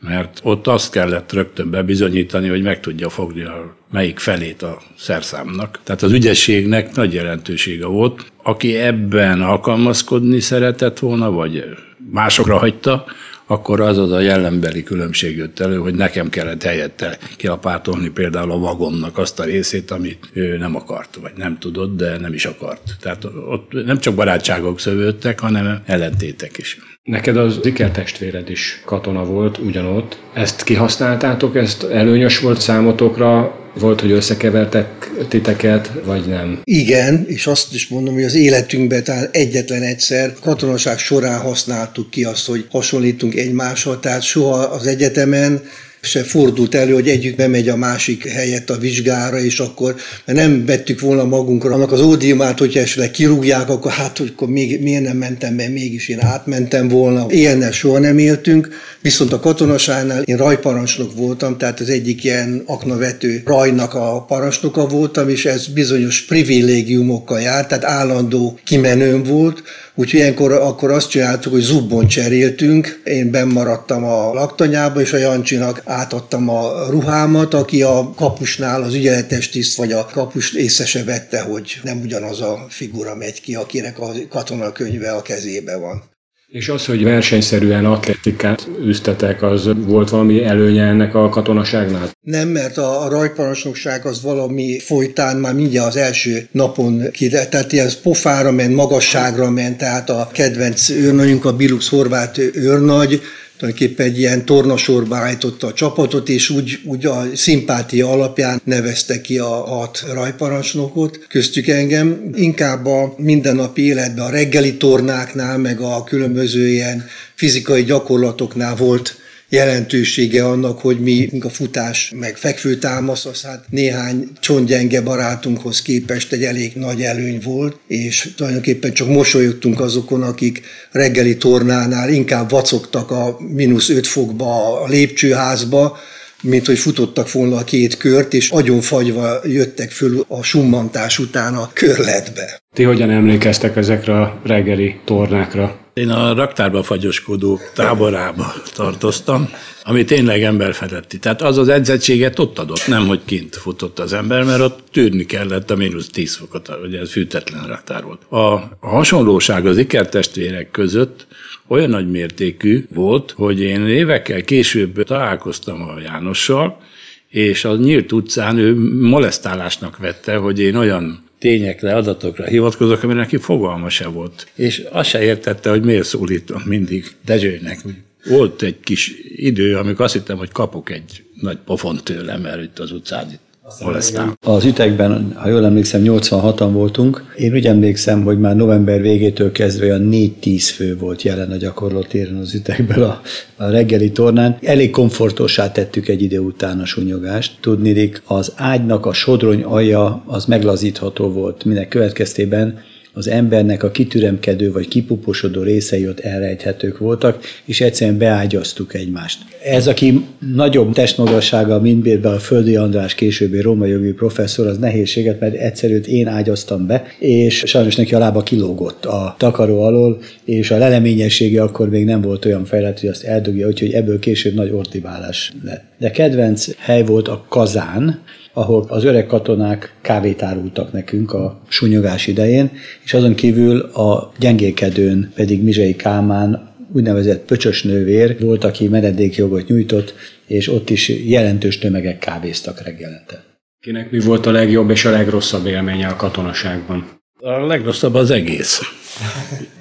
Mert 0.00 0.40
ott 0.42 0.66
azt 0.66 0.92
kellett 0.92 1.32
rögtön 1.32 1.70
bebizonyítani, 1.70 2.48
hogy 2.48 2.62
meg 2.62 2.80
tudja 2.80 3.08
fogni 3.08 3.42
a 3.42 3.76
melyik 3.90 4.18
felét 4.18 4.62
a 4.62 4.78
szerszámnak. 4.96 5.80
Tehát 5.84 6.02
az 6.02 6.12
ügyességnek 6.12 6.94
nagy 6.94 7.12
jelentősége 7.12 7.86
volt. 7.86 8.32
Aki 8.42 8.76
ebben 8.76 9.42
alkalmazkodni 9.42 10.40
szeretett 10.40 10.98
volna, 10.98 11.30
vagy 11.30 11.64
másokra 12.10 12.58
hagyta, 12.58 13.04
akkor 13.50 13.80
az 13.80 13.98
az 13.98 14.12
a 14.12 14.20
jellembeli 14.20 14.82
különbség 14.82 15.36
jött 15.36 15.58
elő, 15.58 15.76
hogy 15.76 15.94
nekem 15.94 16.28
kellett 16.28 16.62
helyette 16.62 17.18
kilapátolni 17.36 18.08
például 18.08 18.50
a 18.50 18.58
vagonnak 18.58 19.18
azt 19.18 19.40
a 19.40 19.44
részét, 19.44 19.90
amit 19.90 20.30
ő 20.32 20.56
nem 20.56 20.74
akart, 20.74 21.18
vagy 21.20 21.32
nem 21.36 21.58
tudott, 21.58 21.96
de 21.96 22.18
nem 22.18 22.32
is 22.32 22.44
akart. 22.44 22.96
Tehát 23.00 23.24
ott 23.24 23.72
nem 23.72 23.98
csak 23.98 24.14
barátságok 24.14 24.80
szövődtek, 24.80 25.40
hanem 25.40 25.82
ellentétek 25.86 26.58
is. 26.58 26.78
Neked 27.08 27.36
az 27.36 27.58
ikertestvéred 27.62 28.50
is 28.50 28.82
katona 28.84 29.24
volt 29.24 29.58
ugyanott. 29.58 30.18
Ezt 30.34 30.62
kihasználtátok, 30.62 31.56
ezt 31.56 31.82
előnyös 31.82 32.40
volt 32.40 32.60
számotokra, 32.60 33.58
volt, 33.78 34.00
hogy 34.00 34.10
összekevertek 34.10 35.10
titeket, 35.28 35.90
vagy 36.04 36.26
nem? 36.26 36.60
Igen, 36.64 37.24
és 37.28 37.46
azt 37.46 37.74
is 37.74 37.88
mondom, 37.88 38.14
hogy 38.14 38.24
az 38.24 38.34
életünkben 38.34 39.04
talán 39.04 39.28
egyetlen 39.32 39.82
egyszer 39.82 40.32
katonaság 40.40 40.98
során 40.98 41.40
használtuk 41.40 42.10
ki 42.10 42.24
azt, 42.24 42.46
hogy 42.46 42.66
hasonlítunk 42.70 43.34
egymással, 43.34 44.00
tehát 44.00 44.22
soha 44.22 44.56
az 44.56 44.86
egyetemen 44.86 45.62
se 46.00 46.22
fordult 46.22 46.74
elő, 46.74 46.92
hogy 46.92 47.08
együtt 47.08 47.36
bemegy 47.36 47.68
a 47.68 47.76
másik 47.76 48.26
helyett 48.26 48.70
a 48.70 48.78
vizsgára, 48.78 49.38
és 49.38 49.58
akkor 49.58 49.96
mert 50.24 50.38
nem 50.38 50.66
vettük 50.66 51.00
volna 51.00 51.24
magunkra 51.24 51.74
annak 51.74 51.92
az 51.92 52.00
ódiumát, 52.00 52.58
hogyha 52.58 52.80
esetleg 52.80 53.10
kirúgják, 53.10 53.68
akkor 53.68 53.92
hát, 53.92 54.18
hogy 54.18 54.32
akkor 54.34 54.48
még, 54.48 54.82
miért 54.82 55.02
nem 55.02 55.16
mentem 55.16 55.56
be, 55.56 55.68
mégis 55.68 56.08
én 56.08 56.20
átmentem 56.20 56.88
volna. 56.88 57.26
Ilyennel 57.28 57.72
soha 57.72 57.98
nem 57.98 58.18
éltünk, 58.18 58.68
viszont 59.00 59.32
a 59.32 59.40
katonaságnál 59.40 60.22
én 60.22 60.36
rajparancsnok 60.36 61.16
voltam, 61.16 61.56
tehát 61.58 61.80
az 61.80 61.88
egyik 61.88 62.24
ilyen 62.24 62.62
aknavető 62.66 63.42
rajnak 63.44 63.94
a 63.94 64.24
parancsnoka 64.28 64.86
voltam, 64.86 65.28
és 65.28 65.44
ez 65.44 65.66
bizonyos 65.66 66.24
privilégiumokkal 66.24 67.40
járt, 67.40 67.68
tehát 67.68 67.84
állandó 67.84 68.58
kimenőm 68.64 69.22
volt, 69.22 69.62
Úgyhogy 69.98 70.20
ilyenkor 70.20 70.52
akkor 70.52 70.90
azt 70.90 71.10
csináltuk, 71.10 71.52
hogy 71.52 71.62
zubbon 71.62 72.06
cseréltünk, 72.06 73.00
én 73.04 73.30
bennmaradtam 73.30 74.04
a 74.04 74.32
laktanyába, 74.32 75.00
és 75.00 75.12
a 75.12 75.16
Jancsinak 75.16 75.82
átadtam 75.84 76.48
a 76.48 76.90
ruhámat, 76.90 77.54
aki 77.54 77.82
a 77.82 78.12
kapusnál 78.16 78.82
az 78.82 78.94
ügyeletes 78.94 79.48
tiszt, 79.48 79.76
vagy 79.76 79.92
a 79.92 80.06
kapus 80.06 80.52
észre 80.52 80.86
se 80.86 81.04
vette, 81.04 81.40
hogy 81.40 81.80
nem 81.82 82.00
ugyanaz 82.00 82.40
a 82.40 82.66
figura 82.68 83.14
megy 83.14 83.40
ki, 83.40 83.54
akinek 83.54 83.98
a 83.98 84.12
katonakönyve 84.28 85.10
a 85.10 85.22
kezébe 85.22 85.76
van. 85.76 86.02
És 86.48 86.68
az, 86.68 86.86
hogy 86.86 87.04
versenyszerűen 87.04 87.84
atletikát 87.84 88.68
üztetek, 88.84 89.42
az 89.42 89.68
volt 89.76 90.10
valami 90.10 90.44
előnye 90.44 90.82
ennek 90.82 91.14
a 91.14 91.28
katonaságnál? 91.28 92.10
Nem, 92.20 92.48
mert 92.48 92.76
a, 92.76 93.04
a 93.04 93.08
rajparancsnokság 93.08 94.06
az 94.06 94.22
valami 94.22 94.78
folytán 94.78 95.36
már 95.36 95.54
mindjárt 95.54 95.88
az 95.88 95.96
első 95.96 96.48
napon 96.52 97.10
ki, 97.10 97.28
tehát 97.28 97.72
ilyen 97.72 97.88
pofára 98.02 98.50
ment, 98.50 98.74
magasságra 98.74 99.50
ment, 99.50 99.78
tehát 99.78 100.10
a 100.10 100.28
kedvenc 100.32 100.88
őrnagyunk, 100.88 101.44
a 101.44 101.56
Bilux 101.56 101.88
Horváth 101.88 102.40
őrnagy, 102.54 103.20
tulajdonképpen 103.58 104.06
egy 104.06 104.18
ilyen 104.18 104.44
tornasorba 104.44 105.16
állította 105.16 105.66
a 105.66 105.72
csapatot, 105.72 106.28
és 106.28 106.50
úgy, 106.50 106.80
úgy 106.84 107.06
a 107.06 107.24
szimpátia 107.34 108.10
alapján 108.10 108.60
nevezte 108.64 109.20
ki 109.20 109.38
a 109.38 109.48
hat 109.48 110.04
rajparancsnokot, 110.12 111.26
köztük 111.28 111.66
engem. 111.66 112.30
Inkább 112.34 112.86
a 112.86 113.14
mindennapi 113.16 113.82
életben, 113.82 114.24
a 114.24 114.30
reggeli 114.30 114.76
tornáknál, 114.76 115.58
meg 115.58 115.80
a 115.80 116.04
különböző 116.04 116.68
ilyen 116.68 117.04
fizikai 117.34 117.82
gyakorlatoknál 117.84 118.76
volt 118.76 119.16
jelentősége 119.48 120.44
annak, 120.44 120.78
hogy 120.78 121.00
mi 121.00 121.30
a 121.40 121.48
futás 121.48 122.12
meg 122.16 122.36
fekvőtámasz, 122.36 123.24
az 123.24 123.42
hát 123.42 123.64
néhány 123.70 124.28
csontgyenge 124.40 125.00
barátunkhoz 125.00 125.82
képest 125.82 126.32
egy 126.32 126.44
elég 126.44 126.72
nagy 126.74 127.02
előny 127.02 127.40
volt, 127.44 127.76
és 127.86 128.32
tulajdonképpen 128.36 128.92
csak 128.92 129.08
mosolyogtunk 129.08 129.80
azokon, 129.80 130.22
akik 130.22 130.60
reggeli 130.90 131.36
tornánál 131.36 132.10
inkább 132.10 132.50
vacogtak 132.50 133.10
a 133.10 133.36
mínusz 133.54 133.88
5 133.88 134.06
fokba 134.06 134.80
a 134.82 134.88
lépcsőházba, 134.88 135.98
mint 136.42 136.66
hogy 136.66 136.78
futottak 136.78 137.32
volna 137.32 137.56
a 137.56 137.64
két 137.64 137.96
kört, 137.96 138.34
és 138.34 138.50
agyonfagyva 138.50 139.40
jöttek 139.44 139.90
föl 139.90 140.24
a 140.28 140.42
summantás 140.42 141.18
után 141.18 141.54
a 141.54 141.70
körletbe. 141.72 142.60
Ti 142.74 142.82
hogyan 142.82 143.10
emlékeztek 143.10 143.76
ezekre 143.76 144.20
a 144.20 144.40
reggeli 144.44 145.00
tornákra? 145.04 145.78
Én 145.94 146.08
a 146.08 146.34
raktárba 146.34 146.82
fagyoskodó 146.82 147.60
táborába 147.74 148.54
tartoztam, 148.74 149.50
ami 149.82 150.04
tényleg 150.04 150.42
emberfeletti. 150.42 151.18
Tehát 151.18 151.42
az 151.42 151.58
az 151.58 151.68
edzettséget 151.68 152.38
ott 152.38 152.58
adott, 152.58 152.86
nem 152.86 153.06
hogy 153.06 153.20
kint 153.24 153.56
futott 153.56 153.98
az 153.98 154.12
ember, 154.12 154.44
mert 154.44 154.60
ott 154.60 154.78
tűrni 154.92 155.24
kellett 155.24 155.70
a 155.70 155.76
mínusz 155.76 156.08
10 156.08 156.36
fokot, 156.36 156.70
ugye 156.84 156.98
ez 157.00 157.10
fűtetlen 157.10 157.66
raktár 157.66 158.02
volt. 158.02 158.22
A 158.30 158.76
hasonlóság 158.80 159.66
az 159.66 159.78
ikertestvérek 159.78 160.70
között 160.70 161.26
olyan 161.68 161.90
nagy 161.90 162.10
mértékű 162.10 162.86
volt, 162.94 163.30
hogy 163.30 163.60
én 163.60 163.86
évekkel 163.86 164.42
később 164.42 165.02
találkoztam 165.02 165.82
a 165.82 166.00
Jánossal, 166.00 166.80
és 167.28 167.64
a 167.64 167.76
nyílt 167.76 168.12
utcán 168.12 168.58
ő 168.58 168.74
molesztálásnak 169.08 169.96
vette, 169.96 170.36
hogy 170.36 170.60
én 170.60 170.74
olyan 170.74 171.22
tényekre, 171.38 171.94
adatokra 171.94 172.44
hivatkozok, 172.44 173.02
amire 173.02 173.18
neki 173.18 173.36
fogalma 173.36 173.88
se 173.88 174.06
volt. 174.06 174.46
És 174.54 174.84
azt 174.90 175.08
se 175.08 175.22
értette, 175.22 175.70
hogy 175.70 175.82
miért 175.82 176.04
szólítom 176.04 176.62
mindig 176.64 177.04
Dezsőnek. 177.24 177.78
Volt 178.24 178.62
egy 178.62 178.80
kis 178.80 179.14
idő, 179.36 179.76
amikor 179.76 180.04
azt 180.04 180.14
hittem, 180.14 180.36
hogy 180.36 180.52
kapok 180.52 180.90
egy 180.90 181.22
nagy 181.40 181.58
pofont 181.64 182.02
tőle, 182.02 182.36
mert 182.36 182.62
itt 182.62 182.78
az 182.78 182.92
utcán 182.92 183.30
itt 183.30 183.47
molesztál. 183.84 184.36
Az 184.40 184.64
ütegben, 184.64 185.32
ha 185.34 185.48
jól 185.48 185.64
emlékszem, 185.64 186.02
86-an 186.04 186.68
voltunk. 186.72 187.34
Én 187.36 187.52
úgy 187.52 187.66
emlékszem, 187.66 188.22
hogy 188.22 188.38
már 188.38 188.56
november 188.56 189.00
végétől 189.00 189.52
kezdve 189.52 189.86
olyan 189.86 190.08
4-10 190.12 190.70
fő 190.74 190.96
volt 190.96 191.22
jelen 191.22 191.50
a 191.50 191.56
gyakorlatéren 191.56 192.36
az 192.36 192.54
ütegben 192.54 193.02
a, 193.02 193.20
a 193.56 193.70
reggeli 193.70 194.12
tornán. 194.12 194.58
Elég 194.62 194.90
komfortosá 194.90 195.72
tettük 195.72 196.08
egy 196.08 196.22
idő 196.22 196.38
után 196.38 196.80
a 196.80 196.84
sunyogást. 196.84 197.56
Tudnilik, 197.60 198.22
az 198.26 198.52
ágynak 198.56 199.06
a 199.06 199.12
sodrony 199.12 199.62
alja 199.62 200.22
az 200.26 200.44
meglazítható 200.44 201.28
volt, 201.28 201.64
minek 201.64 201.88
következtében 201.88 202.78
az 203.12 203.28
embernek 203.28 203.82
a 203.82 203.90
kitüremkedő 203.90 204.72
vagy 204.72 204.88
kipuposodó 204.88 205.62
részei 205.62 206.08
ott 206.08 206.20
elrejthetők 206.20 206.98
voltak, 206.98 207.44
és 207.64 207.80
egyszerűen 207.80 208.18
beágyaztuk 208.18 208.94
egymást. 208.94 209.38
Ez, 209.64 209.86
aki 209.86 210.24
nagyobb 210.54 210.92
testmagassága, 210.92 211.80
például 212.02 212.34
a 212.34 212.38
Földi 212.38 212.76
András 212.76 213.14
későbbi 213.14 213.60
római 213.60 213.90
jogi 213.90 214.12
professzor, 214.12 214.66
az 214.66 214.78
nehézséget, 214.78 215.40
mert 215.40 215.54
egyszerűen 215.54 216.02
én 216.02 216.26
ágyaztam 216.26 216.86
be, 216.86 217.04
és 217.18 217.62
sajnos 217.66 217.96
neki 217.96 218.14
a 218.14 218.18
lába 218.18 218.42
kilógott 218.42 219.04
a 219.04 219.34
takaró 219.38 219.82
alól, 219.82 220.18
és 220.44 220.70
a 220.70 220.78
leleményessége 220.78 221.62
akkor 221.62 221.88
még 221.88 222.04
nem 222.04 222.20
volt 222.20 222.44
olyan 222.44 222.64
fejlett, 222.64 223.00
hogy 223.00 223.08
azt 223.08 223.24
eldugja, 223.24 223.66
úgyhogy 223.66 223.92
ebből 223.92 224.18
később 224.18 224.54
nagy 224.54 224.70
ordibálás 224.70 225.52
lett. 225.64 225.84
De 225.98 226.10
kedvenc 226.10 226.66
hely 226.78 227.04
volt 227.04 227.28
a 227.28 227.44
kazán, 227.48 228.22
ahol 228.58 228.84
az 228.88 229.04
öreg 229.04 229.26
katonák 229.26 229.92
kávét 230.00 230.42
árultak 230.42 230.92
nekünk 230.92 231.32
a 231.32 231.60
sunyogás 231.68 232.26
idején, 232.26 232.70
és 233.04 233.14
azon 233.14 233.34
kívül 233.34 233.80
a 233.80 234.32
gyengékedőn 234.38 235.32
pedig 235.34 235.62
Mizsei 235.62 235.96
Kámán 235.96 236.76
úgynevezett 236.92 237.44
pöcsös 237.44 237.82
nővér 237.82 238.36
volt, 238.40 238.64
aki 238.64 238.88
menedékjogot 238.88 239.68
nyújtott, 239.68 240.14
és 240.46 240.68
ott 240.68 240.90
is 240.90 241.08
jelentős 241.08 241.78
tömegek 241.78 242.18
kávéztak 242.18 242.82
reggelente. 242.82 243.44
Kinek 243.80 244.10
mi 244.10 244.18
volt 244.18 244.46
a 244.46 244.50
legjobb 244.50 244.90
és 244.90 245.04
a 245.04 245.10
legrosszabb 245.10 245.66
élménye 245.66 246.06
a 246.06 246.16
katonaságban? 246.16 247.08
A 247.40 247.66
legrosszabb 247.66 248.14
az 248.14 248.30
egész. 248.30 248.80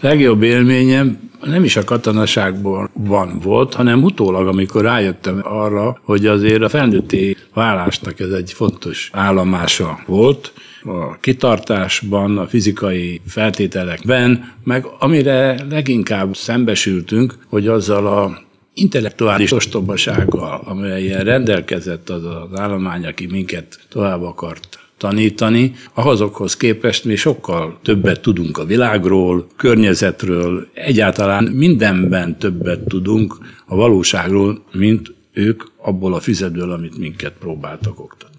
Legjobb 0.01 0.43
élményem 0.43 1.26
nem 1.43 1.63
is 1.63 1.75
a 1.75 1.83
katonaságban 1.83 2.89
van 2.93 3.39
volt, 3.39 3.73
hanem 3.73 4.03
utólag, 4.03 4.47
amikor 4.47 4.81
rájöttem 4.81 5.41
arra, 5.43 5.99
hogy 6.03 6.25
azért 6.25 6.61
a 6.61 6.69
felnőtti 6.69 7.37
vállásnak 7.53 8.19
ez 8.19 8.29
egy 8.29 8.53
fontos 8.53 9.09
állomása 9.13 9.99
volt, 10.05 10.53
a 10.83 11.17
kitartásban, 11.19 12.37
a 12.37 12.47
fizikai 12.47 13.21
feltételekben, 13.27 14.53
meg 14.63 14.85
amire 14.99 15.65
leginkább 15.69 16.35
szembesültünk, 16.35 17.33
hogy 17.49 17.67
azzal 17.67 18.07
a 18.07 18.45
intellektuális 18.73 19.51
ostobasággal, 19.51 20.61
amelyen 20.65 21.23
rendelkezett 21.23 22.09
az 22.09 22.23
az 22.25 22.59
állomány, 22.59 23.05
aki 23.05 23.25
minket 23.25 23.79
tovább 23.89 24.21
akart 24.21 24.76
tanítani, 24.97 25.73
azokhoz 25.93 26.57
képest 26.57 27.03
mi 27.03 27.15
sokkal 27.15 27.79
többet 27.83 28.21
tudunk 28.21 28.57
a 28.57 28.65
világról, 28.65 29.47
környezetről, 29.57 30.67
egyáltalán 30.73 31.43
mindenben 31.43 32.37
többet 32.39 32.79
tudunk 32.79 33.37
a 33.65 33.75
valóságról, 33.75 34.63
mint 34.71 35.13
ők 35.33 35.63
abból 35.77 36.13
a 36.13 36.19
füzetből, 36.19 36.71
amit 36.71 36.97
minket 36.97 37.33
próbáltak 37.39 37.99
oktatni. 37.99 38.35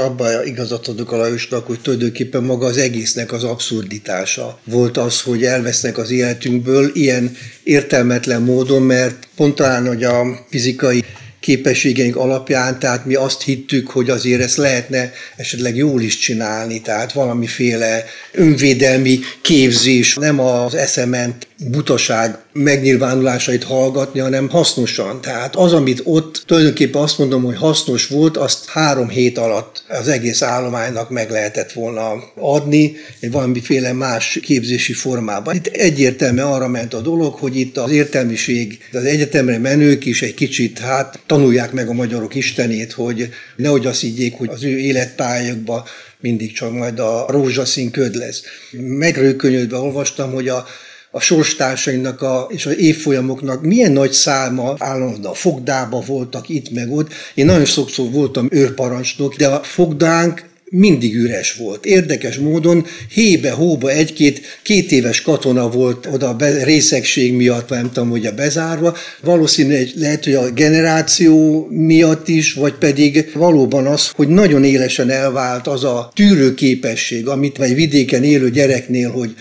Abban 0.00 0.46
igazat 0.46 0.88
adok 0.88 1.12
a 1.12 1.16
Lajosnak, 1.16 1.66
hogy 1.66 1.80
tulajdonképpen 1.80 2.42
maga 2.42 2.66
az 2.66 2.76
egésznek 2.76 3.32
az 3.32 3.44
abszurditása 3.44 4.58
volt 4.64 4.96
az, 4.96 5.20
hogy 5.22 5.44
elvesznek 5.44 5.98
az 5.98 6.10
életünkből 6.10 6.90
ilyen 6.92 7.36
értelmetlen 7.62 8.42
módon, 8.42 8.82
mert 8.82 9.28
pont 9.36 9.54
talán, 9.54 9.86
hogy 9.86 10.04
a 10.04 10.46
fizikai 10.48 11.04
képességeink 11.40 12.16
alapján, 12.16 12.78
tehát 12.78 13.04
mi 13.04 13.14
azt 13.14 13.42
hittük, 13.42 13.90
hogy 13.90 14.10
azért 14.10 14.40
ezt 14.42 14.56
lehetne 14.56 15.12
esetleg 15.36 15.76
jól 15.76 16.00
is 16.00 16.18
csinálni, 16.18 16.80
tehát 16.80 17.12
valamiféle 17.12 18.04
önvédelmi 18.32 19.18
képzés, 19.42 20.14
nem 20.14 20.40
az 20.40 20.74
eszement 20.74 21.46
butaság 21.56 22.38
megnyilvánulásait 22.52 23.64
hallgatni, 23.64 24.20
hanem 24.20 24.48
hasznosan. 24.48 25.20
Tehát 25.20 25.56
az, 25.56 25.72
amit 25.72 26.00
ott 26.04 26.42
tulajdonképpen 26.46 27.02
azt 27.02 27.18
mondom, 27.18 27.42
hogy 27.44 27.56
hasznos 27.56 28.06
volt, 28.06 28.36
azt 28.36 28.68
három 28.68 29.08
hét 29.08 29.38
alatt 29.38 29.84
az 29.88 30.08
egész 30.08 30.42
állománynak 30.42 31.10
meg 31.10 31.30
lehetett 31.30 31.72
volna 31.72 32.24
adni, 32.34 32.96
egy 33.20 33.30
valamiféle 33.30 33.92
más 33.92 34.38
képzési 34.42 34.92
formában. 34.92 35.54
Itt 35.54 35.66
egyértelműen 35.66 36.46
arra 36.46 36.68
ment 36.68 36.94
a 36.94 37.00
dolog, 37.00 37.34
hogy 37.34 37.56
itt 37.56 37.76
az 37.76 37.90
értelmiség, 37.90 38.78
az 38.92 39.04
egyetemre 39.04 39.58
menők 39.58 40.04
is 40.04 40.22
egy 40.22 40.34
kicsit 40.34 40.78
hát 40.78 41.18
tanulják 41.26 41.72
meg 41.72 41.88
a 41.88 41.92
magyarok 41.92 42.34
istenét, 42.34 42.92
hogy 42.92 43.28
nehogy 43.56 43.86
azt 43.86 44.00
higgyék, 44.00 44.34
hogy 44.34 44.48
az 44.52 44.64
ő 44.64 44.78
életpályákban 44.78 45.82
mindig 46.20 46.52
csak 46.52 46.72
majd 46.72 46.98
a 46.98 47.26
rózsaszín 47.28 47.90
köd 47.90 48.14
lesz. 48.14 48.42
Megrőkönyödve 48.72 49.76
olvastam, 49.76 50.32
hogy 50.32 50.48
a 50.48 50.66
a 51.10 51.20
sorstársainknak 51.20 52.22
a, 52.22 52.46
és 52.50 52.66
az 52.66 52.78
évfolyamoknak 52.78 53.62
milyen 53.62 53.92
nagy 53.92 54.12
száma 54.12 54.74
állandóan 54.78 55.24
a 55.24 55.34
fogdába 55.34 56.00
voltak 56.06 56.48
itt 56.48 56.70
meg 56.70 56.92
ott. 56.92 57.12
Én 57.34 57.46
nagyon 57.46 57.64
sokszor 57.64 58.10
voltam 58.10 58.48
őrparancsnok, 58.50 59.36
de 59.36 59.46
a 59.46 59.62
fogdánk 59.62 60.48
mindig 60.72 61.14
üres 61.14 61.54
volt. 61.54 61.86
Érdekes 61.86 62.36
módon 62.36 62.86
hébe-hóba 63.14 63.90
egy-két 63.90 64.40
két 64.62 64.92
éves 64.92 65.22
katona 65.22 65.68
volt 65.68 66.08
oda 66.12 66.28
a 66.28 66.34
be, 66.34 66.64
részegség 66.64 67.32
miatt, 67.32 67.68
nem 67.68 67.90
tudom, 67.92 68.10
hogy 68.10 68.26
a 68.26 68.34
bezárva. 68.34 68.96
Valószínűleg 69.22 69.88
lehet, 69.94 70.24
hogy 70.24 70.34
a 70.34 70.50
generáció 70.50 71.66
miatt 71.70 72.28
is, 72.28 72.52
vagy 72.52 72.74
pedig 72.74 73.30
valóban 73.34 73.86
az, 73.86 74.08
hogy 74.08 74.28
nagyon 74.28 74.64
élesen 74.64 75.10
elvált 75.10 75.66
az 75.66 75.84
a 75.84 76.10
tűrőképesség, 76.14 77.28
amit 77.28 77.60
egy 77.60 77.74
vidéken 77.74 78.24
élő 78.24 78.50
gyereknél, 78.50 79.10
hogy 79.10 79.34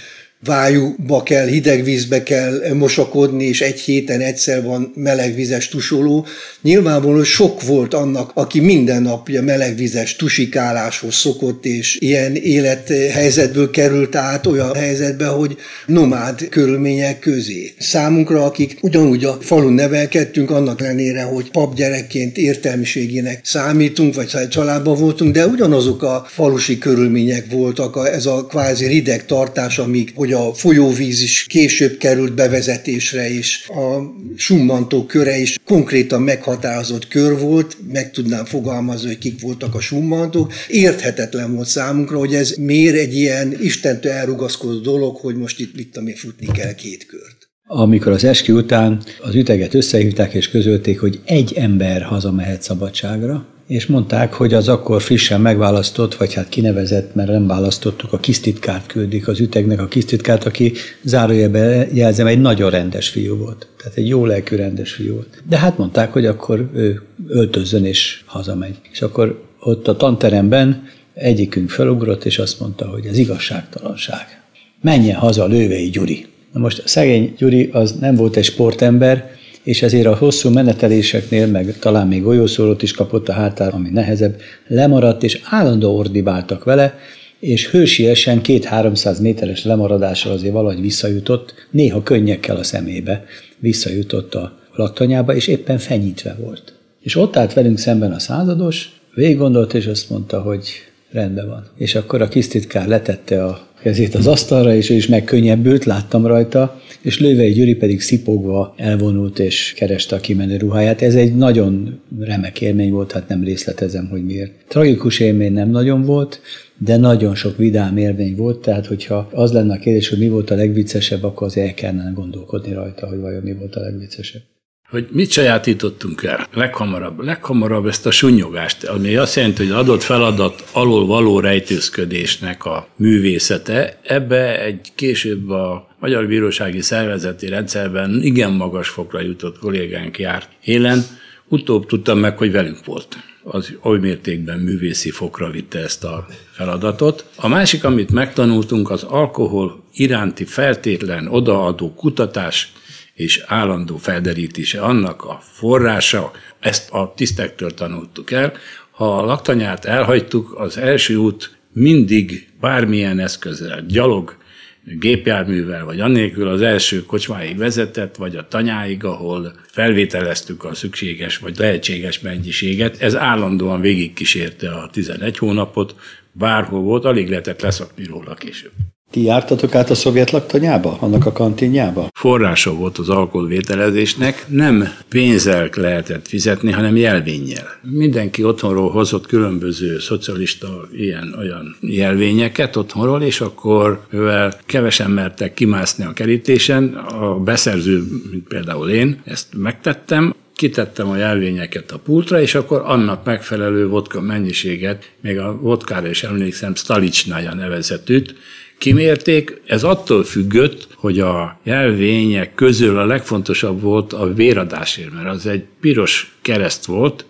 vájúba 0.46 1.24
kell, 1.24 1.48
hideg 1.48 1.84
vízbe 1.84 2.24
kell 2.24 2.74
mosakodni, 2.74 3.44
és 3.44 3.62
egy 3.62 3.80
héten 3.80 4.20
egyszer 4.20 4.64
van 4.64 4.92
melegvizes 4.96 5.68
tusoló. 5.68 6.26
Nyilvánvalóan 6.62 7.24
sok 7.24 7.64
volt 7.64 7.94
annak, 7.94 8.32
aki 8.34 8.60
minden 8.60 9.02
napja 9.02 9.42
melegvizes 9.42 10.16
tusikáláshoz 10.16 11.16
szokott, 11.16 11.66
és 11.66 11.98
ilyen 12.00 12.36
élethelyzetből 12.36 13.70
került 13.70 14.16
át 14.16 14.48
olyan 14.48 14.76
helyzetbe, 14.76 15.26
hogy 15.26 15.58
nomád 15.86 16.50
körülmények 16.50 17.20
közé. 17.20 17.74
Számunkra, 17.80 18.44
akik 18.46 18.78
ugyanúgy 18.82 19.26
a 19.26 19.38
falun 19.42 19.74
nevelkedtünk, 19.74 20.52
annak 20.52 20.82
ellenére, 20.82 21.22
hogy 21.22 21.52
papgyerekként 21.52 22.38
értelmiségének 22.38 23.40
számítunk, 23.44 24.16
vagy 24.16 24.50
családban 24.50 24.98
voltunk, 24.98 25.34
de 25.34 25.48
ugyanazok 25.48 26.04
a 26.04 26.26
falusi 26.28 26.78
körülmények 26.78 27.46
voltak, 27.52 28.10
ez 28.14 28.26
a 28.26 28.46
kvázi 28.46 28.86
rideg 28.86 29.26
tartás, 29.26 29.80
amíg 29.80 30.12
hogy 30.16 30.29
a 30.34 30.54
folyóvíz 30.54 31.22
is 31.22 31.46
később 31.48 31.98
került 31.98 32.34
bevezetésre, 32.34 33.30
és 33.30 33.68
a 33.68 34.00
summantó 34.36 35.06
köre 35.06 35.38
is 35.38 35.60
konkrétan 35.66 36.22
meghatározott 36.22 37.08
kör 37.08 37.40
volt, 37.40 37.78
meg 37.92 38.12
tudnám 38.12 38.46
fogalmazni, 38.46 39.08
hogy 39.08 39.18
kik 39.18 39.42
voltak 39.42 39.76
a 39.76 39.80
summantók. 39.80 40.54
Érthetetlen 40.68 41.56
volt 41.56 41.68
számunkra, 41.68 42.18
hogy 42.18 42.34
ez 42.34 42.56
miért 42.58 42.96
egy 42.96 43.16
ilyen 43.16 43.56
Istentől 43.62 44.12
elrugaszkodó 44.12 44.80
dolog, 44.80 45.16
hogy 45.16 45.36
most 45.36 45.60
itt, 45.60 45.76
mit 45.76 45.92
tudom 45.92 46.16
futni 46.16 46.48
kell 46.54 46.74
két 46.74 47.06
kört. 47.06 47.50
Amikor 47.72 48.12
az 48.12 48.24
eskü 48.24 48.54
után 48.54 49.04
az 49.22 49.36
üteget 49.36 49.74
összehívták 49.74 50.34
és 50.34 50.50
közölték, 50.50 51.00
hogy 51.00 51.20
egy 51.26 51.54
ember 51.56 52.02
hazamehet 52.02 52.62
szabadságra, 52.62 53.48
és 53.70 53.86
mondták, 53.86 54.34
hogy 54.34 54.54
az 54.54 54.68
akkor 54.68 55.02
frissen 55.02 55.42
megválasztott, 55.42 56.16
vagy 56.16 56.34
hát 56.34 56.50
kinevezett, 56.50 57.16
mert 57.16 57.30
nem 57.30 57.48
választottuk, 57.48 58.14
a 58.14 58.18
kisztitkárt 58.18 58.86
küldik 58.86 59.28
az 59.28 59.40
ütegnek, 59.40 59.80
a 59.80 59.88
kisztitkárt, 59.88 60.46
aki 60.46 60.74
zárójelben 61.04 61.88
jelzem, 61.94 62.28
egy 62.28 62.42
nagyon 62.42 62.70
rendes 62.70 63.10
fiú 63.10 63.36
volt. 63.38 63.68
Tehát 63.78 63.98
egy 63.98 64.08
jó 64.08 64.26
lelkű 64.26 64.56
rendes 64.56 64.92
fiú 64.94 65.14
volt. 65.14 65.44
De 65.50 65.58
hát 65.58 65.78
mondták, 65.78 66.14
hogy 66.14 66.26
akkor 66.26 66.70
ő 66.74 67.02
öltözzön 67.28 67.86
és 67.86 68.24
hazamegy. 68.26 68.76
És 68.92 69.02
akkor 69.02 69.44
ott 69.60 69.88
a 69.88 69.96
tanteremben 69.96 70.84
egyikünk 71.14 71.70
felugrott, 71.70 72.26
és 72.26 72.40
azt 72.40 72.60
mondta, 72.60 72.88
hogy 72.88 73.06
ez 73.06 73.18
igazságtalanság. 73.18 74.42
Menjen 74.82 75.16
haza 75.16 75.46
Lővei 75.46 75.90
Gyuri. 75.90 76.26
Na 76.54 76.60
most 76.60 76.88
szegény 76.88 77.34
Gyuri 77.38 77.70
az 77.74 77.92
nem 78.00 78.16
volt 78.16 78.36
egy 78.36 78.46
sportember, 78.46 79.32
és 79.70 79.82
ezért 79.82 80.06
a 80.06 80.16
hosszú 80.16 80.50
meneteléseknél, 80.50 81.48
meg 81.48 81.80
talán 81.80 82.08
még 82.08 82.24
golyószólót 82.24 82.82
is 82.82 82.92
kapott 82.92 83.30
a 83.30 83.34
hátár, 83.34 83.74
ami 83.74 83.90
nehezebb, 83.90 84.40
lemaradt, 84.68 85.24
és 85.24 85.42
állandó 85.44 85.98
ordibáltak 85.98 86.64
vele, 86.64 86.98
és 87.40 87.70
hősiesen 87.70 88.42
két-háromszáz 88.42 89.20
méteres 89.20 89.64
lemaradással 89.64 90.32
azért 90.32 90.54
valahogy 90.54 90.82
visszajutott, 90.82 91.54
néha 91.72 92.04
könnyekkel 92.04 92.56
a 92.56 92.64
szemébe 92.64 93.26
visszajutott 93.60 94.36
a 94.36 94.58
laktanyába, 94.76 95.36
és 95.36 95.48
éppen 95.48 95.78
fenyítve 95.78 96.36
volt. 96.40 96.74
És 97.02 97.16
ott 97.16 97.38
állt 97.38 97.54
velünk 97.54 97.78
szemben 97.78 98.12
a 98.12 98.20
százados, 98.20 99.02
végig 99.14 99.38
gondolt, 99.38 99.74
és 99.74 99.86
azt 99.86 100.10
mondta, 100.10 100.42
hogy 100.42 100.70
rendben 101.12 101.48
van. 101.48 101.68
És 101.78 101.96
akkor 101.96 102.22
a 102.22 102.28
kisztitkár 102.28 102.88
letette 102.88 103.46
a 103.46 103.68
kezét 103.82 104.16
az 104.16 104.28
asztalra, 104.28 104.76
és 104.76 104.90
ő 104.90 104.96
is 104.96 105.08
megkönnyebbült, 105.08 105.86
láttam 105.86 106.26
rajta, 106.26 106.82
és 107.02 107.20
Lővei 107.20 107.52
Gyuri 107.52 107.76
pedig 107.76 108.02
szipogva 108.02 108.74
elvonult 108.78 109.40
és 109.40 109.74
kereste 109.76 110.16
a 110.16 110.20
kimenő 110.20 110.58
ruháját. 110.58 111.02
Ez 111.02 111.16
egy 111.16 111.36
nagyon 111.36 112.00
remek 112.20 112.62
élmény 112.62 112.92
volt, 112.92 113.12
hát 113.12 113.28
nem 113.28 113.44
részletezem, 113.44 114.08
hogy 114.08 114.26
miért. 114.26 114.52
Tragikus 114.68 115.20
élmény 115.20 115.54
nem 115.54 115.70
nagyon 115.70 116.02
volt, 116.02 116.42
de 116.78 116.98
nagyon 116.98 117.36
sok 117.36 117.58
vidám 117.58 117.98
élmény 117.98 118.36
volt, 118.36 118.62
tehát 118.62 118.86
hogyha 118.86 119.30
az 119.34 119.52
lenne 119.52 119.74
a 119.74 119.80
kérdés, 119.80 120.10
hogy 120.10 120.20
mi 120.20 120.30
volt 120.30 120.50
a 120.50 120.56
legviccesebb, 120.56 121.24
akkor 121.24 121.48
az 121.48 121.58
el 121.58 121.74
kellene 121.74 122.12
gondolkodni 122.14 122.74
rajta, 122.74 123.08
hogy 123.08 123.20
vajon 123.20 123.44
mi 123.44 123.54
volt 123.54 123.76
a 123.76 123.82
legviccesebb 123.82 124.42
hogy 124.90 125.08
mit 125.12 125.32
sajátítottunk 125.32 126.24
el 126.24 126.48
leghamarabb? 126.54 127.24
Leghamarabb 127.24 127.88
ezt 127.88 128.06
a 128.06 128.12
sunyogást, 128.12 128.84
ami 128.84 129.16
azt 129.16 129.36
jelenti, 129.36 129.66
hogy 129.66 129.76
adott 129.76 130.04
feladat 130.04 130.64
alól 130.72 131.06
való 131.06 131.40
rejtőzködésnek 131.40 132.66
a 132.66 132.88
művészete, 132.96 134.00
ebbe 134.04 134.64
egy 134.64 134.92
később 134.96 135.50
a 135.50 135.88
Magyar 136.00 136.28
Bírósági 136.28 136.82
Szervezeti 136.82 137.48
Rendszerben 137.48 138.20
igen 138.24 138.52
magas 138.52 138.88
fokra 138.90 139.22
jutott 139.22 139.60
kollégánk 139.60 140.20
járt 140.20 140.50
élen, 140.64 141.04
utóbb 141.48 141.86
tudtam 141.86 142.20
meg, 142.20 142.38
hogy 142.38 142.52
velünk 142.52 142.86
volt. 142.86 143.18
Az 143.44 143.74
oly 143.84 144.00
mértékben 144.00 144.60
művészi 144.60 145.10
fokra 145.10 145.50
vitte 145.50 145.80
ezt 145.80 146.04
a 146.04 146.28
feladatot. 146.52 147.26
A 147.36 147.48
másik, 147.48 147.84
amit 147.84 148.12
megtanultunk, 148.12 148.90
az 148.90 149.04
alkohol 149.04 149.84
iránti 149.94 150.46
feltétlen 150.46 151.28
odaadó 151.28 151.94
kutatás, 151.94 152.72
és 153.20 153.44
állandó 153.46 153.98
felderítése 153.98 154.82
annak 154.82 155.24
a 155.24 155.40
forrása, 155.42 156.32
ezt 156.60 156.92
a 156.92 157.14
tisztektől 157.16 157.74
tanultuk 157.74 158.32
el. 158.32 158.54
Ha 158.92 159.18
a 159.18 159.26
laktanyát 159.26 159.86
elhagytuk, 159.86 160.54
az 160.60 160.78
első 160.78 161.16
út 161.16 161.58
mindig 161.74 162.48
bármilyen 162.60 163.20
eszközzel, 163.20 163.86
gyalog, 163.88 164.38
gépjárművel, 164.84 165.86
vagy 165.86 166.00
annélkül 166.00 166.48
az 166.48 166.62
első 166.62 167.06
kocsmáig 167.06 167.58
vezetett, 167.58 168.16
vagy 168.16 168.36
a 168.36 168.48
tanyáig, 168.48 169.04
ahol 169.04 169.56
felvételeztük 169.66 170.64
a 170.64 170.74
szükséges 170.74 171.38
vagy 171.38 171.58
lehetséges 171.58 172.20
mennyiséget. 172.20 173.02
Ez 173.02 173.16
állandóan 173.16 173.82
végigkísérte 173.82 174.72
a 174.72 174.90
11 174.90 175.38
hónapot, 175.38 175.96
bárhol 176.32 176.82
volt, 176.82 177.06
alig 177.06 177.30
lehetett 177.30 177.62
leszakni 177.62 178.06
róla 178.06 178.34
később. 178.34 178.72
Ti 179.12 179.24
jártatok 179.24 179.76
át 179.76 179.90
a 179.90 179.96
szovjet 179.96 180.32
laktanyába, 180.32 180.98
annak 181.00 181.26
a 181.26 181.32
kantinjába? 181.32 182.08
Forrása 182.14 182.74
volt 182.74 182.98
az 182.98 183.10
alkoholvételezésnek, 183.10 184.46
nem 184.48 184.90
pénzzel 185.10 185.70
lehetett 185.76 186.28
fizetni, 186.28 186.72
hanem 186.72 186.96
jelvénnyel. 186.96 187.68
Mindenki 187.82 188.44
otthonról 188.44 188.92
hozott 188.92 189.28
különböző 189.28 190.00
szocialista 190.00 190.88
ilyen-olyan 190.92 191.76
jelvényeket 191.82 192.76
otthonról, 192.76 193.22
és 193.22 193.42
akkor 193.42 194.00
ővel 194.10 194.60
kevesen 194.66 195.12
mertek 195.12 195.54
kimászni 195.54 196.06
a 196.06 196.14
kerítésen. 196.14 196.94
A 196.94 197.40
beszerző, 197.40 198.04
mint 198.32 198.48
például 198.48 198.90
én, 198.90 199.22
ezt 199.26 199.48
megtettem, 199.58 200.34
kitettem 200.56 201.10
a 201.10 201.16
jelvényeket 201.16 201.92
a 201.92 201.98
pultra, 201.98 202.42
és 202.42 202.56
akkor 202.56 202.82
annak 202.86 203.26
megfelelő 203.26 203.88
vodka 203.88 204.22
mennyiséget, 204.22 205.12
még 205.22 205.40
a 205.40 205.60
vodkára 205.62 206.10
is 206.10 206.24
emlékszem, 206.24 206.76
Stalicsnája 206.76 207.54
nevezetűt, 207.54 208.36
kimérték. 208.80 209.62
Ez 209.66 209.84
attól 209.84 210.24
függött, 210.24 210.88
hogy 210.96 211.20
a 211.20 211.60
jelvények 211.64 212.54
közül 212.54 212.98
a 212.98 213.06
legfontosabb 213.06 213.82
volt 213.82 214.14
a 214.14 214.34
véradásért, 214.34 215.14
mert 215.14 215.28
az 215.28 215.46
egy 215.46 215.64
piros 215.82 216.36
kereszt 216.42 216.86
volt, 216.86 217.26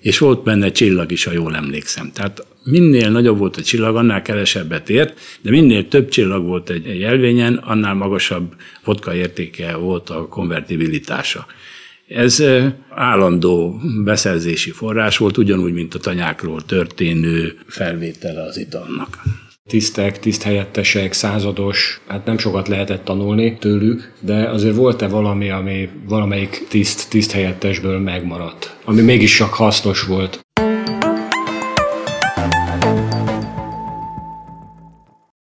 és 0.00 0.18
volt 0.18 0.42
benne 0.42 0.70
csillag 0.70 1.12
is, 1.12 1.24
ha 1.24 1.32
jól 1.32 1.54
emlékszem. 1.54 2.10
Tehát 2.12 2.46
minél 2.64 3.10
nagyobb 3.10 3.38
volt 3.38 3.56
a 3.56 3.62
csillag, 3.62 3.96
annál 3.96 4.22
kevesebbet 4.22 4.90
ért, 4.90 5.20
de 5.40 5.50
minél 5.50 5.88
több 5.88 6.08
csillag 6.08 6.44
volt 6.44 6.70
egy 6.70 6.98
jelvényen, 6.98 7.54
annál 7.54 7.94
magasabb 7.94 8.54
vodka 8.84 9.14
értéke 9.14 9.76
volt 9.76 10.10
a 10.10 10.28
konvertibilitása. 10.28 11.46
Ez 12.08 12.42
állandó 12.90 13.80
beszerzési 14.04 14.70
forrás 14.70 15.16
volt, 15.16 15.36
ugyanúgy, 15.36 15.72
mint 15.72 15.94
a 15.94 15.98
tanyákról 15.98 16.64
történő 16.64 17.58
felvétele 17.66 18.42
az 18.42 18.58
italnak. 18.58 19.18
Tisztek, 19.68 20.18
tiszthelyettesek, 20.18 21.12
százados, 21.12 22.00
hát 22.06 22.24
nem 22.24 22.38
sokat 22.38 22.68
lehetett 22.68 23.04
tanulni 23.04 23.58
tőlük, 23.58 24.12
de 24.20 24.48
azért 24.48 24.76
volt-e 24.76 25.08
valami, 25.08 25.50
ami 25.50 25.88
valamelyik 26.08 26.66
tiszt, 26.68 27.10
tiszthelyettesből 27.10 27.98
megmaradt, 27.98 28.76
ami 28.84 29.00
mégis 29.00 29.36
csak 29.36 29.54
hasznos 29.54 30.02
volt? 30.02 30.40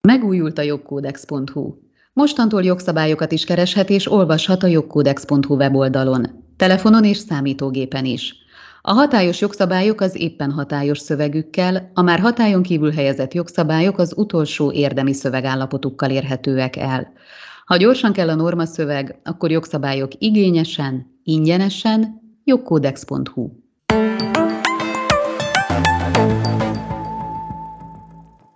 Megújult 0.08 0.58
a 0.58 0.62
jogkódex.hu. 0.62 1.74
Mostantól 2.12 2.62
jogszabályokat 2.62 3.32
is 3.32 3.44
kereshet 3.44 3.90
és 3.90 4.12
olvashat 4.12 4.62
a 4.62 4.66
jogkódex.hu 4.66 5.54
weboldalon, 5.54 6.26
telefonon 6.56 7.04
és 7.04 7.16
számítógépen 7.16 8.04
is. 8.04 8.34
A 8.82 8.92
hatályos 8.92 9.40
jogszabályok 9.40 10.00
az 10.00 10.20
éppen 10.20 10.50
hatályos 10.50 10.98
szövegükkel, 10.98 11.90
a 11.94 12.02
már 12.02 12.20
hatályon 12.20 12.62
kívül 12.62 12.92
helyezett 12.92 13.34
jogszabályok 13.34 13.98
az 13.98 14.12
utolsó 14.16 14.72
érdemi 14.72 15.12
szövegállapotukkal 15.12 16.10
érhetőek 16.10 16.76
el. 16.76 17.12
Ha 17.64 17.76
gyorsan 17.76 18.12
kell 18.12 18.28
a 18.28 18.34
norma 18.34 18.66
szöveg, 18.66 19.20
akkor 19.24 19.50
jogszabályok 19.50 20.10
igényesen, 20.18 21.20
ingyenesen, 21.24 22.20
jogkódex.hu. 22.44 23.50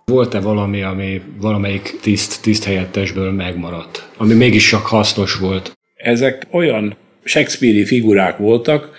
Volt-e 0.05 0.39
valami, 0.39 0.81
ami 0.81 1.21
valamelyik 1.41 1.99
tiszt, 2.01 2.41
tiszthelyettesből 2.41 3.31
megmaradt, 3.31 4.09
ami 4.17 4.33
mégis 4.33 4.69
csak 4.69 4.85
hasznos 4.85 5.35
volt? 5.35 5.77
Ezek 5.95 6.47
olyan 6.51 6.95
Shakespeare-i 7.23 7.85
figurák 7.85 8.37
voltak, 8.37 8.91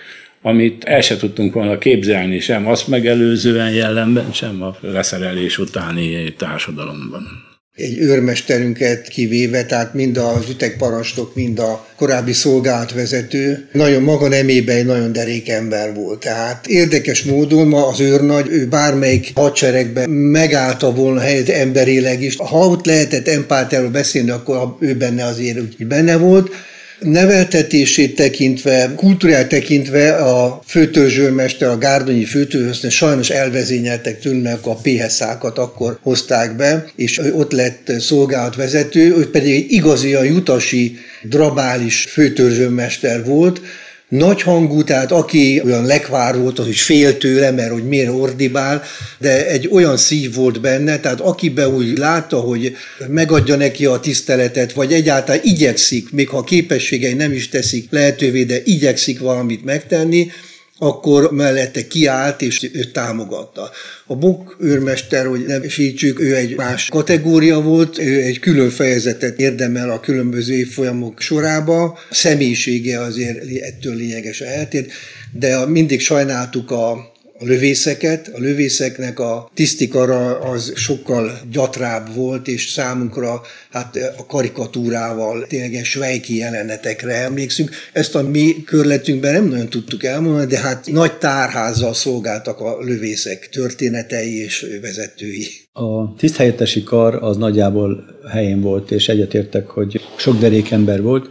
amit 0.47 0.83
el 0.83 1.01
se 1.01 1.17
tudtunk 1.17 1.53
volna 1.53 1.77
képzelni 1.77 2.39
sem 2.39 2.67
azt 2.67 2.87
megelőzően 2.87 3.71
jellemben, 3.71 4.31
sem 4.31 4.61
a 4.61 4.77
leszerelés 4.81 5.57
utáni 5.57 6.33
társadalomban 6.37 7.45
egy 7.77 7.97
őrmesterünket 7.97 9.07
kivéve, 9.07 9.65
tehát 9.65 9.93
mind 9.93 10.17
az 10.17 10.49
ütegparancsnok, 10.49 11.35
mind 11.35 11.59
a 11.59 11.87
korábbi 11.95 12.33
szolgálatvezető 12.33 13.69
nagyon 13.71 14.03
maga 14.03 14.27
nemében 14.27 14.75
egy 14.75 14.85
nagyon 14.85 15.11
derék 15.11 15.49
ember 15.49 15.93
volt. 15.93 16.19
Tehát 16.19 16.67
érdekes 16.67 17.23
módon 17.23 17.67
ma 17.67 17.87
az 17.87 17.99
őrnagy, 17.99 18.47
ő 18.49 18.67
bármelyik 18.67 19.31
hadseregben 19.35 20.09
megállta 20.09 20.93
volna 20.93 21.19
helyet 21.19 21.49
emberileg 21.49 22.21
is. 22.21 22.35
Ha 22.35 22.67
ott 22.67 22.85
lehetett 22.85 23.27
empátiáról 23.27 23.89
beszélni, 23.89 24.29
akkor 24.29 24.75
ő 24.79 24.95
benne 24.95 25.25
azért 25.25 25.59
úgy 25.59 25.87
benne 25.87 26.17
volt 26.17 26.51
neveltetését 26.99 28.15
tekintve, 28.15 28.93
kultúrát 28.95 29.47
tekintve 29.47 30.15
a 30.15 30.61
főtörzsőrmester, 30.65 31.69
a 31.69 31.77
gárdonyi 31.77 32.23
főtörzsőrmester 32.23 32.91
sajnos 32.91 33.29
elvezényeltek 33.29 34.19
tőle, 34.19 34.59
a 34.61 34.75
PHS-ákat 34.75 35.57
akkor 35.57 35.99
hozták 36.01 36.55
be, 36.55 36.85
és 36.95 37.17
ott 37.33 37.51
lett 37.51 37.91
szolgálatvezető, 37.99 39.15
ő 39.15 39.29
pedig 39.29 39.55
egy 39.55 39.71
igazi 39.71 40.13
a 40.13 40.23
jutasi, 40.23 40.97
drabális 41.23 42.03
főtörzsőrmester 42.09 43.25
volt, 43.25 43.61
nagy 44.09 44.41
hangú, 44.41 44.83
tehát 44.83 45.11
aki 45.11 45.61
olyan 45.65 45.85
lekvár 45.85 46.37
volt, 46.37 46.59
az 46.59 46.67
is 46.67 46.83
fél 46.83 47.17
tőle, 47.17 47.51
mert 47.51 47.71
hogy 47.71 47.87
miért 47.87 48.09
ordibál, 48.09 48.83
de 49.19 49.47
egy 49.47 49.69
olyan 49.71 49.97
szív 49.97 50.33
volt 50.33 50.61
benne, 50.61 50.99
tehát 50.99 51.19
akibe 51.19 51.67
úgy 51.69 51.97
látta, 51.97 52.39
hogy 52.39 52.75
megadja 53.07 53.55
neki 53.55 53.85
a 53.85 53.99
tiszteletet, 53.99 54.73
vagy 54.73 54.93
egyáltalán 54.93 55.41
igyekszik, 55.43 56.11
még 56.11 56.29
ha 56.29 56.43
képességei 56.43 57.13
nem 57.13 57.31
is 57.31 57.49
teszik 57.49 57.87
lehetővé, 57.89 58.43
de 58.43 58.61
igyekszik 58.63 59.19
valamit 59.19 59.65
megtenni, 59.65 60.31
akkor 60.77 61.31
mellette 61.31 61.87
kiállt 61.87 62.41
és 62.41 62.69
őt 62.73 62.91
támogatta. 62.91 63.69
A 64.05 64.15
Bok 64.15 64.57
őrmester, 64.59 65.25
hogy 65.25 65.45
nevesítsük, 65.45 66.19
ő 66.19 66.35
egy 66.35 66.55
más 66.55 66.89
kategória 66.89 67.61
volt, 67.61 67.97
ő 67.97 68.21
egy 68.21 68.39
külön 68.39 68.69
fejezetet 68.69 69.39
érdemel 69.39 69.89
a 69.89 69.99
különböző 69.99 70.53
évfolyamok 70.53 71.19
sorába. 71.19 71.83
A 71.83 71.97
személyisége 72.13 72.99
azért 72.99 73.61
ettől 73.61 73.95
lényegesen 73.95 74.47
eltért, 74.47 74.91
de 75.31 75.65
mindig 75.65 76.01
sajnáltuk 76.01 76.71
a 76.71 77.15
a 77.39 77.45
lövészeket. 77.45 78.31
A 78.33 78.39
lövészeknek 78.39 79.19
a 79.19 79.51
tisztikara 79.53 80.39
az 80.39 80.73
sokkal 80.75 81.39
gyatrább 81.51 82.15
volt, 82.15 82.47
és 82.47 82.69
számunkra 82.69 83.41
hát 83.71 84.13
a 84.17 84.25
karikatúrával, 84.25 85.45
tényleg 85.47 85.85
svejki 85.85 86.37
jelenetekre 86.37 87.13
emlékszünk. 87.13 87.69
Ezt 87.93 88.15
a 88.15 88.21
mi 88.21 88.63
körletünkben 88.65 89.33
nem 89.33 89.49
nagyon 89.49 89.69
tudtuk 89.69 90.03
elmondani, 90.03 90.45
de 90.45 90.59
hát 90.59 90.87
nagy 90.91 91.17
tárházzal 91.17 91.93
szolgáltak 91.93 92.59
a 92.59 92.77
lövészek 92.79 93.49
történetei 93.49 94.41
és 94.43 94.65
vezetői. 94.81 95.47
A 95.73 96.15
tiszthelyettesi 96.15 96.83
kar 96.83 97.15
az 97.15 97.37
nagyjából 97.37 98.05
helyén 98.31 98.61
volt, 98.61 98.91
és 98.91 99.09
egyetértek, 99.09 99.67
hogy 99.67 100.01
sok 100.17 100.39
derék 100.39 100.71
ember 100.71 101.01
volt, 101.01 101.27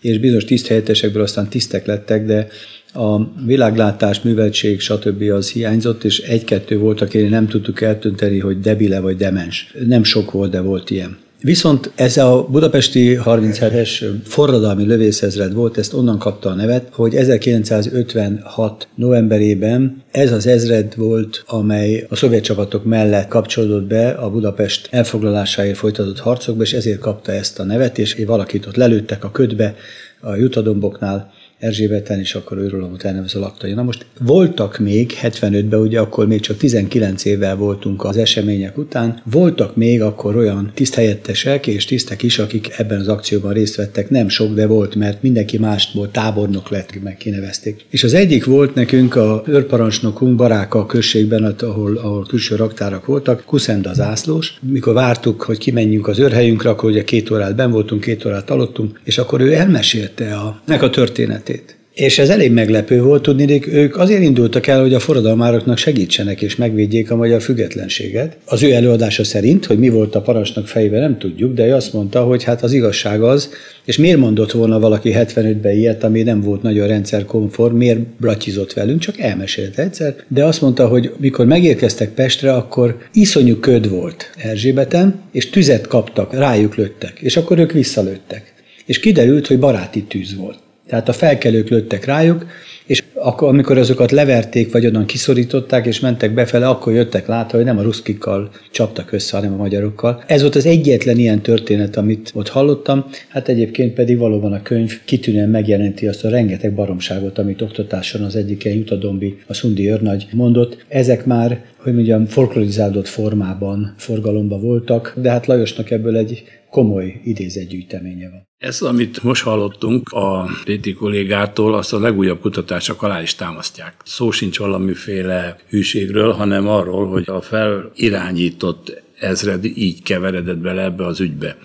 és 0.00 0.18
bizonyos 0.18 0.44
tiszthelyettesekből 0.44 1.22
aztán 1.22 1.48
tisztek 1.48 1.86
lettek, 1.86 2.24
de 2.24 2.46
a 2.96 3.32
világlátás, 3.44 4.20
műveltség, 4.20 4.80
stb. 4.80 5.22
az 5.22 5.50
hiányzott, 5.50 6.04
és 6.04 6.18
egy-kettő 6.18 6.78
volt, 6.78 7.00
akire 7.00 7.28
nem 7.28 7.46
tudtuk 7.46 7.80
eltönteni, 7.80 8.38
hogy 8.38 8.60
debile 8.60 9.00
vagy 9.00 9.16
demens. 9.16 9.74
Nem 9.86 10.04
sok 10.04 10.30
volt, 10.30 10.50
de 10.50 10.60
volt 10.60 10.90
ilyen. 10.90 11.16
Viszont 11.40 11.90
ez 11.94 12.16
a 12.16 12.46
budapesti 12.50 13.18
37-es 13.24 14.04
forradalmi 14.24 14.84
lövészezred 14.84 15.52
volt, 15.52 15.78
ezt 15.78 15.92
onnan 15.92 16.18
kapta 16.18 16.50
a 16.50 16.54
nevet, 16.54 16.88
hogy 16.92 17.14
1956 17.14 18.88
novemberében 18.94 20.02
ez 20.10 20.32
az 20.32 20.46
ezred 20.46 20.96
volt, 20.96 21.44
amely 21.46 22.06
a 22.08 22.16
szovjet 22.16 22.42
csapatok 22.42 22.84
mellett 22.84 23.28
kapcsolódott 23.28 23.86
be 23.86 24.08
a 24.08 24.30
Budapest 24.30 24.88
elfoglalásáért 24.90 25.76
folytatott 25.76 26.18
harcokba, 26.18 26.62
és 26.62 26.72
ezért 26.72 26.98
kapta 26.98 27.32
ezt 27.32 27.58
a 27.58 27.64
nevet, 27.64 27.98
és 27.98 28.22
valakit 28.26 28.66
ott 28.66 28.76
lelőttek 28.76 29.24
a 29.24 29.30
ködbe 29.30 29.74
a 30.20 30.34
jutadomboknál, 30.34 31.32
Erzsébeten, 31.58 32.18
és 32.18 32.34
akkor 32.34 32.58
őről 32.58 32.88
volt 32.88 33.04
elnevezve 33.04 33.38
a 33.38 33.42
laktai. 33.42 33.72
Na 33.72 33.82
most 33.82 34.06
voltak 34.20 34.78
még 34.78 35.12
75-ben, 35.22 35.80
ugye 35.80 36.00
akkor 36.00 36.26
még 36.26 36.40
csak 36.40 36.56
19 36.56 37.24
évvel 37.24 37.56
voltunk 37.56 38.04
az 38.04 38.16
események 38.16 38.78
után, 38.78 39.20
voltak 39.30 39.76
még 39.76 40.02
akkor 40.02 40.36
olyan 40.36 40.70
tiszthelyettesek 40.74 41.66
és 41.66 41.84
tisztek 41.84 42.22
is, 42.22 42.38
akik 42.38 42.68
ebben 42.76 43.00
az 43.00 43.08
akcióban 43.08 43.52
részt 43.52 43.76
vettek, 43.76 44.10
nem 44.10 44.28
sok, 44.28 44.54
de 44.54 44.66
volt, 44.66 44.94
mert 44.94 45.22
mindenki 45.22 45.58
mástból 45.58 46.10
tábornok 46.10 46.70
lett, 46.70 47.02
meg 47.02 47.16
kinevezték. 47.16 47.84
És 47.90 48.04
az 48.04 48.14
egyik 48.14 48.44
volt 48.44 48.74
nekünk 48.74 49.14
a 49.14 49.42
őrparancsnokunk 49.46 50.36
Baráka 50.36 50.78
a 50.78 50.86
községben, 50.86 51.44
ahol, 51.44 51.96
ahol 51.96 52.26
külső 52.28 52.56
raktárak 52.56 53.06
voltak, 53.06 53.44
Kuszenda 53.44 53.94
zászlós. 53.94 54.58
Mikor 54.60 54.94
vártuk, 54.94 55.42
hogy 55.42 55.58
kimenjünk 55.58 56.08
az 56.08 56.18
őrhelyünkre, 56.18 56.68
akkor 56.68 56.90
ugye 56.90 57.04
két 57.04 57.30
órát 57.30 57.56
ben 57.56 57.70
voltunk, 57.70 58.00
két 58.00 58.24
órát 58.24 58.50
aludtunk, 58.50 59.00
és 59.04 59.18
akkor 59.18 59.40
ő 59.40 59.52
elmesélte 59.52 60.34
a, 60.34 60.60
nek 60.66 60.82
a 60.82 60.90
történet 60.90 61.45
történetét. 61.46 61.76
És 61.94 62.18
ez 62.18 62.28
elég 62.28 62.52
meglepő 62.52 63.02
volt, 63.02 63.22
tudni, 63.22 63.60
ők 63.68 63.96
azért 63.96 64.22
indultak 64.22 64.66
el, 64.66 64.80
hogy 64.80 64.94
a 64.94 65.00
forradalmároknak 65.00 65.78
segítsenek 65.78 66.42
és 66.42 66.56
megvédjék 66.56 67.10
a 67.10 67.16
magyar 67.16 67.42
függetlenséget. 67.42 68.36
Az 68.44 68.62
ő 68.62 68.72
előadása 68.72 69.24
szerint, 69.24 69.66
hogy 69.66 69.78
mi 69.78 69.88
volt 69.88 70.14
a 70.14 70.20
parancsnok 70.20 70.68
fejében, 70.68 71.00
nem 71.00 71.18
tudjuk, 71.18 71.54
de 71.54 71.66
ő 71.66 71.74
azt 71.74 71.92
mondta, 71.92 72.22
hogy 72.24 72.42
hát 72.42 72.62
az 72.62 72.72
igazság 72.72 73.22
az, 73.22 73.50
és 73.84 73.96
miért 73.96 74.18
mondott 74.18 74.52
volna 74.52 74.80
valaki 74.80 75.12
75-ben 75.14 75.76
ilyet, 75.76 76.04
ami 76.04 76.22
nem 76.22 76.40
volt 76.40 76.62
nagyon 76.62 76.86
rendszerkonform, 76.86 77.76
miért 77.76 77.98
bratyizott 77.98 78.72
velünk, 78.72 79.00
csak 79.00 79.18
elmesélte 79.18 79.82
egyszer, 79.82 80.14
de 80.28 80.44
azt 80.44 80.60
mondta, 80.60 80.88
hogy 80.88 81.12
mikor 81.18 81.46
megérkeztek 81.46 82.10
Pestre, 82.10 82.52
akkor 82.52 82.96
iszonyú 83.12 83.56
köd 83.56 83.88
volt 83.88 84.30
Erzsébeten, 84.36 85.20
és 85.32 85.50
tüzet 85.50 85.86
kaptak, 85.86 86.34
rájuk 86.34 86.74
lőttek, 86.74 87.18
és 87.20 87.36
akkor 87.36 87.58
ők 87.58 87.72
visszalőttek. 87.72 88.54
És 88.86 89.00
kiderült, 89.00 89.46
hogy 89.46 89.58
baráti 89.58 90.02
tűz 90.02 90.36
volt. 90.36 90.64
Tehát 90.88 91.08
a 91.08 91.12
felkelők 91.12 91.68
lőttek 91.68 92.04
rájuk, 92.04 92.46
és 92.86 93.02
akkor, 93.14 93.48
amikor 93.48 93.78
azokat 93.78 94.10
leverték, 94.10 94.72
vagy 94.72 94.86
onnan 94.86 95.06
kiszorították, 95.06 95.86
és 95.86 96.00
mentek 96.00 96.34
befele, 96.34 96.68
akkor 96.68 96.92
jöttek 96.92 97.26
látva, 97.26 97.56
hogy 97.56 97.66
nem 97.66 97.78
a 97.78 97.82
ruszkikkal 97.82 98.50
csaptak 98.70 99.12
össze, 99.12 99.36
hanem 99.36 99.52
a 99.52 99.56
magyarokkal. 99.56 100.24
Ez 100.26 100.40
volt 100.40 100.54
az 100.54 100.66
egyetlen 100.66 101.18
ilyen 101.18 101.40
történet, 101.40 101.96
amit 101.96 102.30
ott 102.34 102.48
hallottam. 102.48 103.04
Hát 103.28 103.48
egyébként 103.48 103.94
pedig 103.94 104.18
valóban 104.18 104.52
a 104.52 104.62
könyv 104.62 105.00
kitűnően 105.04 105.48
megjelenti 105.48 106.06
azt 106.06 106.24
a 106.24 106.28
rengeteg 106.28 106.74
baromságot, 106.74 107.38
amit 107.38 107.62
oktatáson 107.62 108.22
az 108.22 108.36
egyik 108.36 108.64
Jutadombi, 108.64 109.38
a 109.46 109.54
Szundi 109.54 109.90
őrnagy 109.90 110.26
mondott. 110.32 110.84
Ezek 110.88 111.24
már, 111.26 111.64
hogy 111.76 111.94
mondjam, 111.94 112.26
folklorizálódott 112.26 113.08
formában 113.08 113.94
forgalomba 113.96 114.58
voltak, 114.58 115.14
de 115.16 115.30
hát 115.30 115.46
Lajosnak 115.46 115.90
ebből 115.90 116.16
egy 116.16 116.44
komoly 116.70 117.20
idézetgyűjteménye 117.24 118.30
van. 118.30 118.46
Ez, 118.58 118.80
amit 118.80 119.22
most 119.22 119.42
hallottunk 119.42 120.08
a 120.08 120.48
Péti 120.64 120.92
kollégától, 120.92 121.74
azt 121.74 121.92
a 121.92 122.00
legújabb 122.00 122.40
kutatások 122.76 123.02
alá 123.02 123.22
is 123.22 123.34
támasztják. 123.34 123.94
Szó 124.04 124.30
sincs 124.30 124.58
valamiféle 124.58 125.56
hűségről, 125.68 126.32
hanem 126.32 126.68
arról, 126.68 127.08
hogy 127.08 127.24
a 127.26 127.40
felirányított 127.40 129.02
ezred 129.20 129.64
így 129.64 130.02
keveredett 130.02 130.58
bele 130.58 130.82
ebbe 130.82 131.06
az 131.06 131.20
ügybe. 131.20 131.56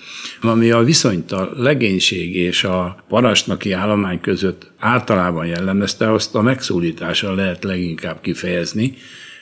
Ami 0.41 0.71
a 0.71 0.83
viszonyt 0.83 1.31
a 1.31 1.51
legénység 1.55 2.35
és 2.35 2.63
a 2.63 3.03
parancsnoki 3.07 3.71
állomány 3.71 4.21
között 4.21 4.71
általában 4.79 5.45
jellemezte, 5.45 6.11
azt 6.11 6.35
a 6.35 6.41
megszólítással 6.41 7.35
lehet 7.35 7.63
leginkább 7.63 8.21
kifejezni. 8.21 8.93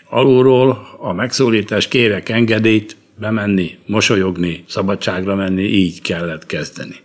Alulról 0.09 0.97
a 0.99 1.13
megszólítás 1.13 1.87
kérek 1.87 2.29
engedélyt, 2.29 2.95
bemenni, 3.19 3.77
mosolyogni, 3.85 4.63
szabadságra 4.67 5.35
menni, 5.35 5.63
így 5.63 6.01
kellett 6.01 6.45
kezdeni. 6.45 6.95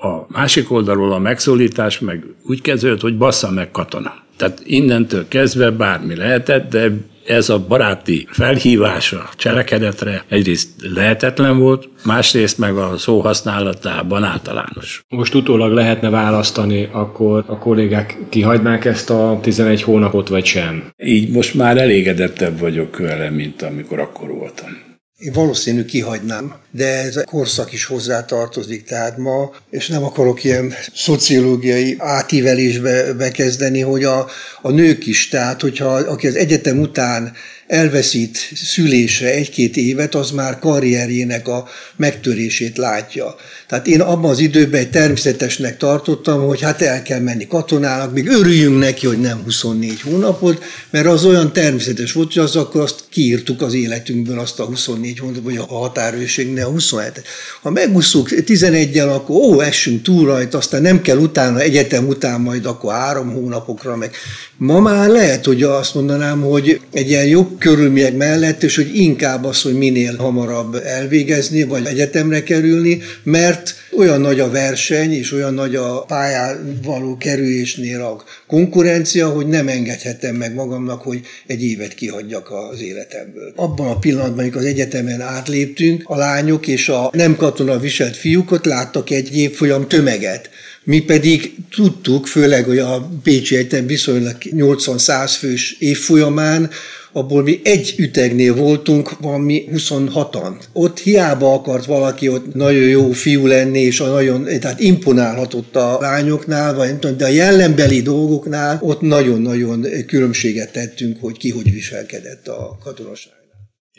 A 0.00 0.26
másik 0.28 0.70
oldalról 0.70 1.12
a 1.12 1.18
megszólítás 1.18 1.98
meg 1.98 2.24
úgy 2.42 2.60
kezdődött, 2.60 3.00
hogy 3.00 3.16
bassza 3.16 3.50
meg 3.50 3.70
katona. 3.70 4.14
Tehát 4.36 4.62
innentől 4.64 5.28
kezdve 5.28 5.70
bármi 5.70 6.16
lehetett, 6.16 6.70
de 6.70 6.90
ez 7.26 7.48
a 7.48 7.64
baráti 7.68 8.26
felhívása 8.30 9.28
cselekedetre 9.36 10.24
egyrészt 10.28 10.68
lehetetlen 10.94 11.58
volt, 11.58 11.88
másrészt 12.04 12.58
meg 12.58 12.76
a 12.76 12.96
szó 12.96 13.20
használatában 13.20 14.24
általános. 14.24 15.04
Most 15.08 15.34
utólag 15.34 15.72
lehetne 15.72 16.10
választani, 16.10 16.88
akkor 16.92 17.44
a 17.46 17.58
kollégák 17.58 18.18
kihagynák 18.28 18.84
ezt 18.84 19.10
a 19.10 19.38
11 19.42 19.82
hónapot, 19.82 20.28
vagy 20.28 20.44
sem? 20.44 20.92
Így 21.04 21.30
most 21.30 21.54
már 21.54 21.78
elégedettebb 21.78 22.58
vagyok 22.58 22.98
vele, 22.98 23.30
mint 23.30 23.62
amikor 23.62 23.98
akkor 23.98 24.28
voltam. 24.28 24.87
Én 25.18 25.32
valószínű 25.32 25.84
kihagynám, 25.84 26.54
de 26.70 26.86
ez 26.86 27.16
a 27.16 27.24
korszak 27.24 27.72
is 27.72 27.84
hozzátartozik, 27.84 28.84
tehát 28.84 29.16
ma, 29.16 29.50
és 29.70 29.88
nem 29.88 30.04
akarok 30.04 30.44
ilyen 30.44 30.74
szociológiai 30.94 31.96
átívelésbe 31.98 33.12
bekezdeni, 33.12 33.80
hogy 33.80 34.04
a, 34.04 34.26
a 34.62 34.70
nők 34.70 35.06
is, 35.06 35.28
tehát 35.28 35.60
hogyha 35.60 35.94
aki 35.94 36.26
az 36.26 36.36
egyetem 36.36 36.78
után 36.80 37.32
elveszít 37.68 38.38
szülésre 38.54 39.30
egy-két 39.30 39.76
évet, 39.76 40.14
az 40.14 40.30
már 40.30 40.58
karrierjének 40.58 41.48
a 41.48 41.68
megtörését 41.96 42.76
látja. 42.76 43.34
Tehát 43.68 43.86
én 43.86 44.00
abban 44.00 44.30
az 44.30 44.38
időben 44.38 44.80
egy 44.80 44.90
természetesnek 44.90 45.76
tartottam, 45.76 46.46
hogy 46.46 46.60
hát 46.60 46.82
el 46.82 47.02
kell 47.02 47.20
menni 47.20 47.46
katonának, 47.46 48.12
még 48.12 48.28
örüljünk 48.28 48.78
neki, 48.78 49.06
hogy 49.06 49.20
nem 49.20 49.40
24 49.44 50.00
hónapot, 50.00 50.62
mert 50.90 51.06
az 51.06 51.24
olyan 51.24 51.52
természetes 51.52 52.12
volt, 52.12 52.32
hogy 52.32 52.42
az 52.42 52.56
akkor 52.56 52.80
azt 52.80 53.04
kiírtuk 53.08 53.62
az 53.62 53.74
életünkből, 53.74 54.38
azt 54.38 54.60
a 54.60 54.64
24 54.64 55.18
hónapot, 55.18 55.42
vagy 55.42 55.56
a 55.56 55.66
határőrségnél 55.66 56.64
a 56.64 56.68
27 56.70 57.22
Ha 57.62 57.70
megúszunk 57.70 58.28
11-el, 58.30 59.14
akkor 59.14 59.36
ó, 59.36 59.60
essünk 59.60 60.02
túl 60.02 60.26
rajta, 60.26 60.58
aztán 60.58 60.82
nem 60.82 61.00
kell 61.02 61.16
utána, 61.16 61.60
egyetem 61.60 62.06
után 62.06 62.40
majd 62.40 62.66
akkor 62.66 62.92
három 62.92 63.32
hónapokra, 63.32 63.96
meg 63.96 64.14
ma 64.56 64.80
már 64.80 65.08
lehet, 65.08 65.44
hogy 65.44 65.62
azt 65.62 65.94
mondanám, 65.94 66.40
hogy 66.40 66.80
egy 66.92 67.08
ilyen 67.08 67.26
jobb 67.26 67.57
körülmények 67.58 68.16
mellett, 68.16 68.62
és 68.62 68.76
hogy 68.76 68.96
inkább 68.96 69.44
az, 69.44 69.62
hogy 69.62 69.74
minél 69.74 70.16
hamarabb 70.16 70.74
elvégezni, 70.74 71.62
vagy 71.62 71.86
egyetemre 71.86 72.42
kerülni, 72.42 73.00
mert 73.22 73.74
olyan 73.96 74.20
nagy 74.20 74.40
a 74.40 74.50
verseny, 74.50 75.12
és 75.12 75.32
olyan 75.32 75.54
nagy 75.54 75.74
a 75.74 76.04
pályán 76.06 76.78
való 76.84 77.16
kerülésnél 77.16 78.00
a 78.00 78.24
konkurencia, 78.46 79.28
hogy 79.28 79.46
nem 79.46 79.68
engedhetem 79.68 80.34
meg 80.34 80.54
magamnak, 80.54 81.02
hogy 81.02 81.20
egy 81.46 81.64
évet 81.64 81.94
kihagyjak 81.94 82.50
az 82.50 82.80
életemből. 82.80 83.52
Abban 83.56 83.88
a 83.88 83.98
pillanatban, 83.98 84.38
amikor 84.38 84.60
az 84.60 84.66
egyetemen 84.66 85.20
átléptünk, 85.20 86.02
a 86.04 86.16
lányok 86.16 86.66
és 86.66 86.88
a 86.88 87.10
nem 87.12 87.36
katona 87.36 87.78
viselt 87.78 88.16
fiúkot 88.16 88.66
láttak 88.66 89.10
egy 89.10 89.36
évfolyam 89.36 89.88
tömeget. 89.88 90.50
Mi 90.88 91.00
pedig 91.00 91.54
tudtuk, 91.70 92.26
főleg, 92.26 92.64
hogy 92.64 92.78
a 92.78 93.08
Pécsi 93.22 93.56
Egyetem 93.56 93.86
viszonylag 93.86 94.36
80-100 94.40 95.34
fős 95.38 95.76
évfolyamán, 95.78 96.70
abból 97.12 97.42
mi 97.42 97.60
egy 97.64 97.94
ütegnél 97.98 98.54
voltunk, 98.54 99.18
valami 99.20 99.68
26-an. 99.72 100.62
Ott 100.72 100.98
hiába 100.98 101.52
akart 101.52 101.84
valaki 101.84 102.28
ott 102.28 102.54
nagyon 102.54 102.88
jó 102.88 103.10
fiú 103.10 103.46
lenni, 103.46 103.80
és 103.80 104.00
a 104.00 104.06
nagyon, 104.06 104.44
tehát 104.44 104.80
imponálhatott 104.80 105.76
a 105.76 105.98
lányoknál, 106.00 106.74
vagy 106.74 106.88
nem 106.88 107.00
tudom, 107.00 107.16
de 107.16 107.24
a 107.24 107.28
jellembeli 107.28 108.02
dolgoknál 108.02 108.78
ott 108.82 109.00
nagyon-nagyon 109.00 109.86
különbséget 110.06 110.72
tettünk, 110.72 111.16
hogy 111.20 111.38
ki 111.38 111.50
hogy 111.50 111.72
viselkedett 111.72 112.48
a 112.48 112.78
katonaság. 112.84 113.37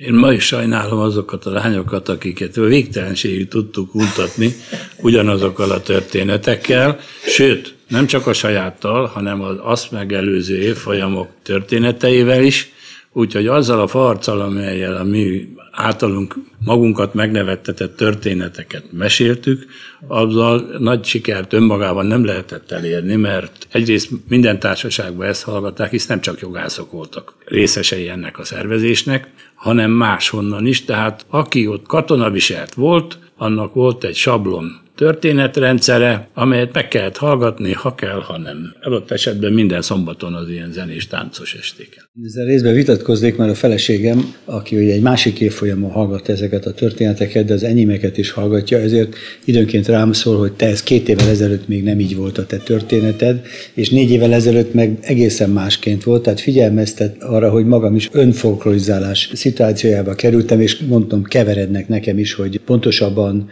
Én 0.06 0.14
ma 0.14 0.34
is 0.34 0.46
sajnálom 0.46 1.00
azokat 1.00 1.46
a 1.46 1.52
lányokat, 1.52 2.10
akiket 2.10 2.56
végtelenségig 2.56 3.48
tudtuk 3.48 3.96
untatni 3.96 4.56
ugyanazokkal 4.98 5.72
a 5.72 5.82
történetekkel, 5.82 7.00
sőt, 7.26 7.76
nem 7.88 8.06
csak 8.06 8.28
a 8.28 8.34
sajáttal, 8.34 9.06
hanem 9.06 9.42
az 9.42 9.56
azt 9.62 9.92
megelőző 9.92 10.58
évfolyamok 10.58 11.30
történeteivel 11.44 12.44
is, 12.44 12.72
Úgyhogy 13.12 13.48
azzal 13.48 13.80
a 13.80 13.88
farccal, 13.88 14.41
amelyel 14.41 14.95
a 14.95 15.04
mi 15.04 15.48
általunk 15.72 16.36
magunkat 16.65 17.13
megnevettetett 17.13 17.95
történeteket 17.95 18.84
meséltük, 18.91 19.65
azzal 20.08 20.76
nagy 20.78 21.06
sikert 21.06 21.54
önmagában 21.54 22.06
nem 22.06 22.26
lehetett 22.26 22.72
elérni, 22.72 23.15
mert 23.15 23.67
egyrészt 23.72 24.10
minden 24.28 24.60
társaságban 24.60 25.28
ezt 25.28 25.43
hallgatták, 25.43 25.89
hisz 25.89 26.08
nem 26.08 26.22
csak 26.22 26.39
jogászok 26.39 26.91
voltak 26.91 27.34
részesei 27.45 28.10
ennek 28.10 28.39
a 28.39 28.43
szervezésnek, 28.43 29.32
hanem 29.56 29.91
máshonnan 29.91 30.65
is, 30.65 30.86
tehát 30.86 31.26
aki 31.30 31.67
ott 31.67 31.86
katonaviselt 31.86 32.74
volt, 32.74 33.17
annak 33.38 33.74
volt 33.74 34.04
egy 34.04 34.15
sablon 34.15 34.80
történetrendszere, 35.00 36.28
amelyet 36.34 36.74
meg 36.74 36.88
kellett 36.88 37.18
hallgatni, 37.18 37.74
ha 37.74 37.96
kell, 37.96 38.22
ha 38.22 38.38
nem. 38.38 38.76
Adott 38.82 39.12
esetben 39.12 39.54
minden 39.54 39.82
szombaton 39.82 40.34
az 40.34 40.50
ilyen 40.50 40.72
zenés 40.72 41.08
táncos 41.08 41.54
estéken. 41.54 42.04
Ezzel 42.24 42.46
részben 42.46 42.74
vitatkoznék, 42.74 43.38
mert 43.38 43.52
a 43.52 43.56
feleségem, 43.56 44.34
aki 44.46 44.76
ugye 44.76 44.94
egy 44.94 45.02
másik 45.02 45.40
évfolyamon 45.40 45.92
hallgat 45.92 46.30
ezeket 46.30 46.66
a 46.66 46.74
történeteket, 46.74 47.46
de 47.46 47.54
az 47.54 47.64
enyémeket 47.64 48.18
is 48.18 48.32
hallgatja, 48.32 48.78
ezért 48.78 49.16
időnként 49.46 49.88
rám 49.88 50.12
szól, 50.12 50.38
hogy 50.38 50.52
te 50.52 50.66
ez 50.66 50.84
két 50.84 51.10
évvel 51.10 51.30
ezelőtt 51.30 51.68
még 51.68 51.84
nem 51.84 52.00
így 52.00 52.16
volt 52.16 52.38
a 52.38 52.46
te 52.46 52.58
történeted, 52.58 53.42
és 53.74 53.90
négy 53.90 54.12
évvel 54.12 54.34
ezelőtt 54.34 54.74
meg 54.74 54.98
egészen 55.02 55.50
másként 55.50 56.04
volt, 56.04 56.24
tehát 56.24 56.40
figyelmeztet 56.40 57.24
arra, 57.24 57.50
hogy 57.50 57.66
magam 57.66 57.96
is 57.96 58.10
önfolklorizálás 58.12 59.30
szituációjába 59.34 60.14
kerültem, 60.14 60.62
és 60.62 60.78
mondtam, 60.78 61.24
keverednek 61.24 61.88
nekem 61.88 62.18
is, 62.18 62.34
hogy 62.34 62.60
pontosabban 62.66 63.50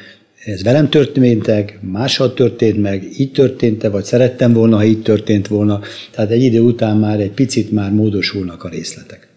ez 0.48 0.64
velem 0.64 0.90
történt 0.90 1.48
meg, 1.48 1.80
máshol 1.82 2.34
történt 2.34 2.82
meg, 2.82 3.04
így 3.18 3.32
történt-e, 3.32 3.90
vagy 3.90 4.04
szerettem 4.04 4.54
volna, 4.54 4.76
ha 4.76 4.84
így 4.84 5.02
történt 5.02 5.48
volna. 5.48 5.80
Tehát 6.12 6.32
egy 6.32 6.44
idő 6.44 6.60
után 6.60 6.98
már 6.98 7.20
egy 7.20 7.32
picit 7.32 7.72
már 7.72 7.92
módosulnak 7.92 8.64
a 8.64 8.70
részletek. 8.70 9.28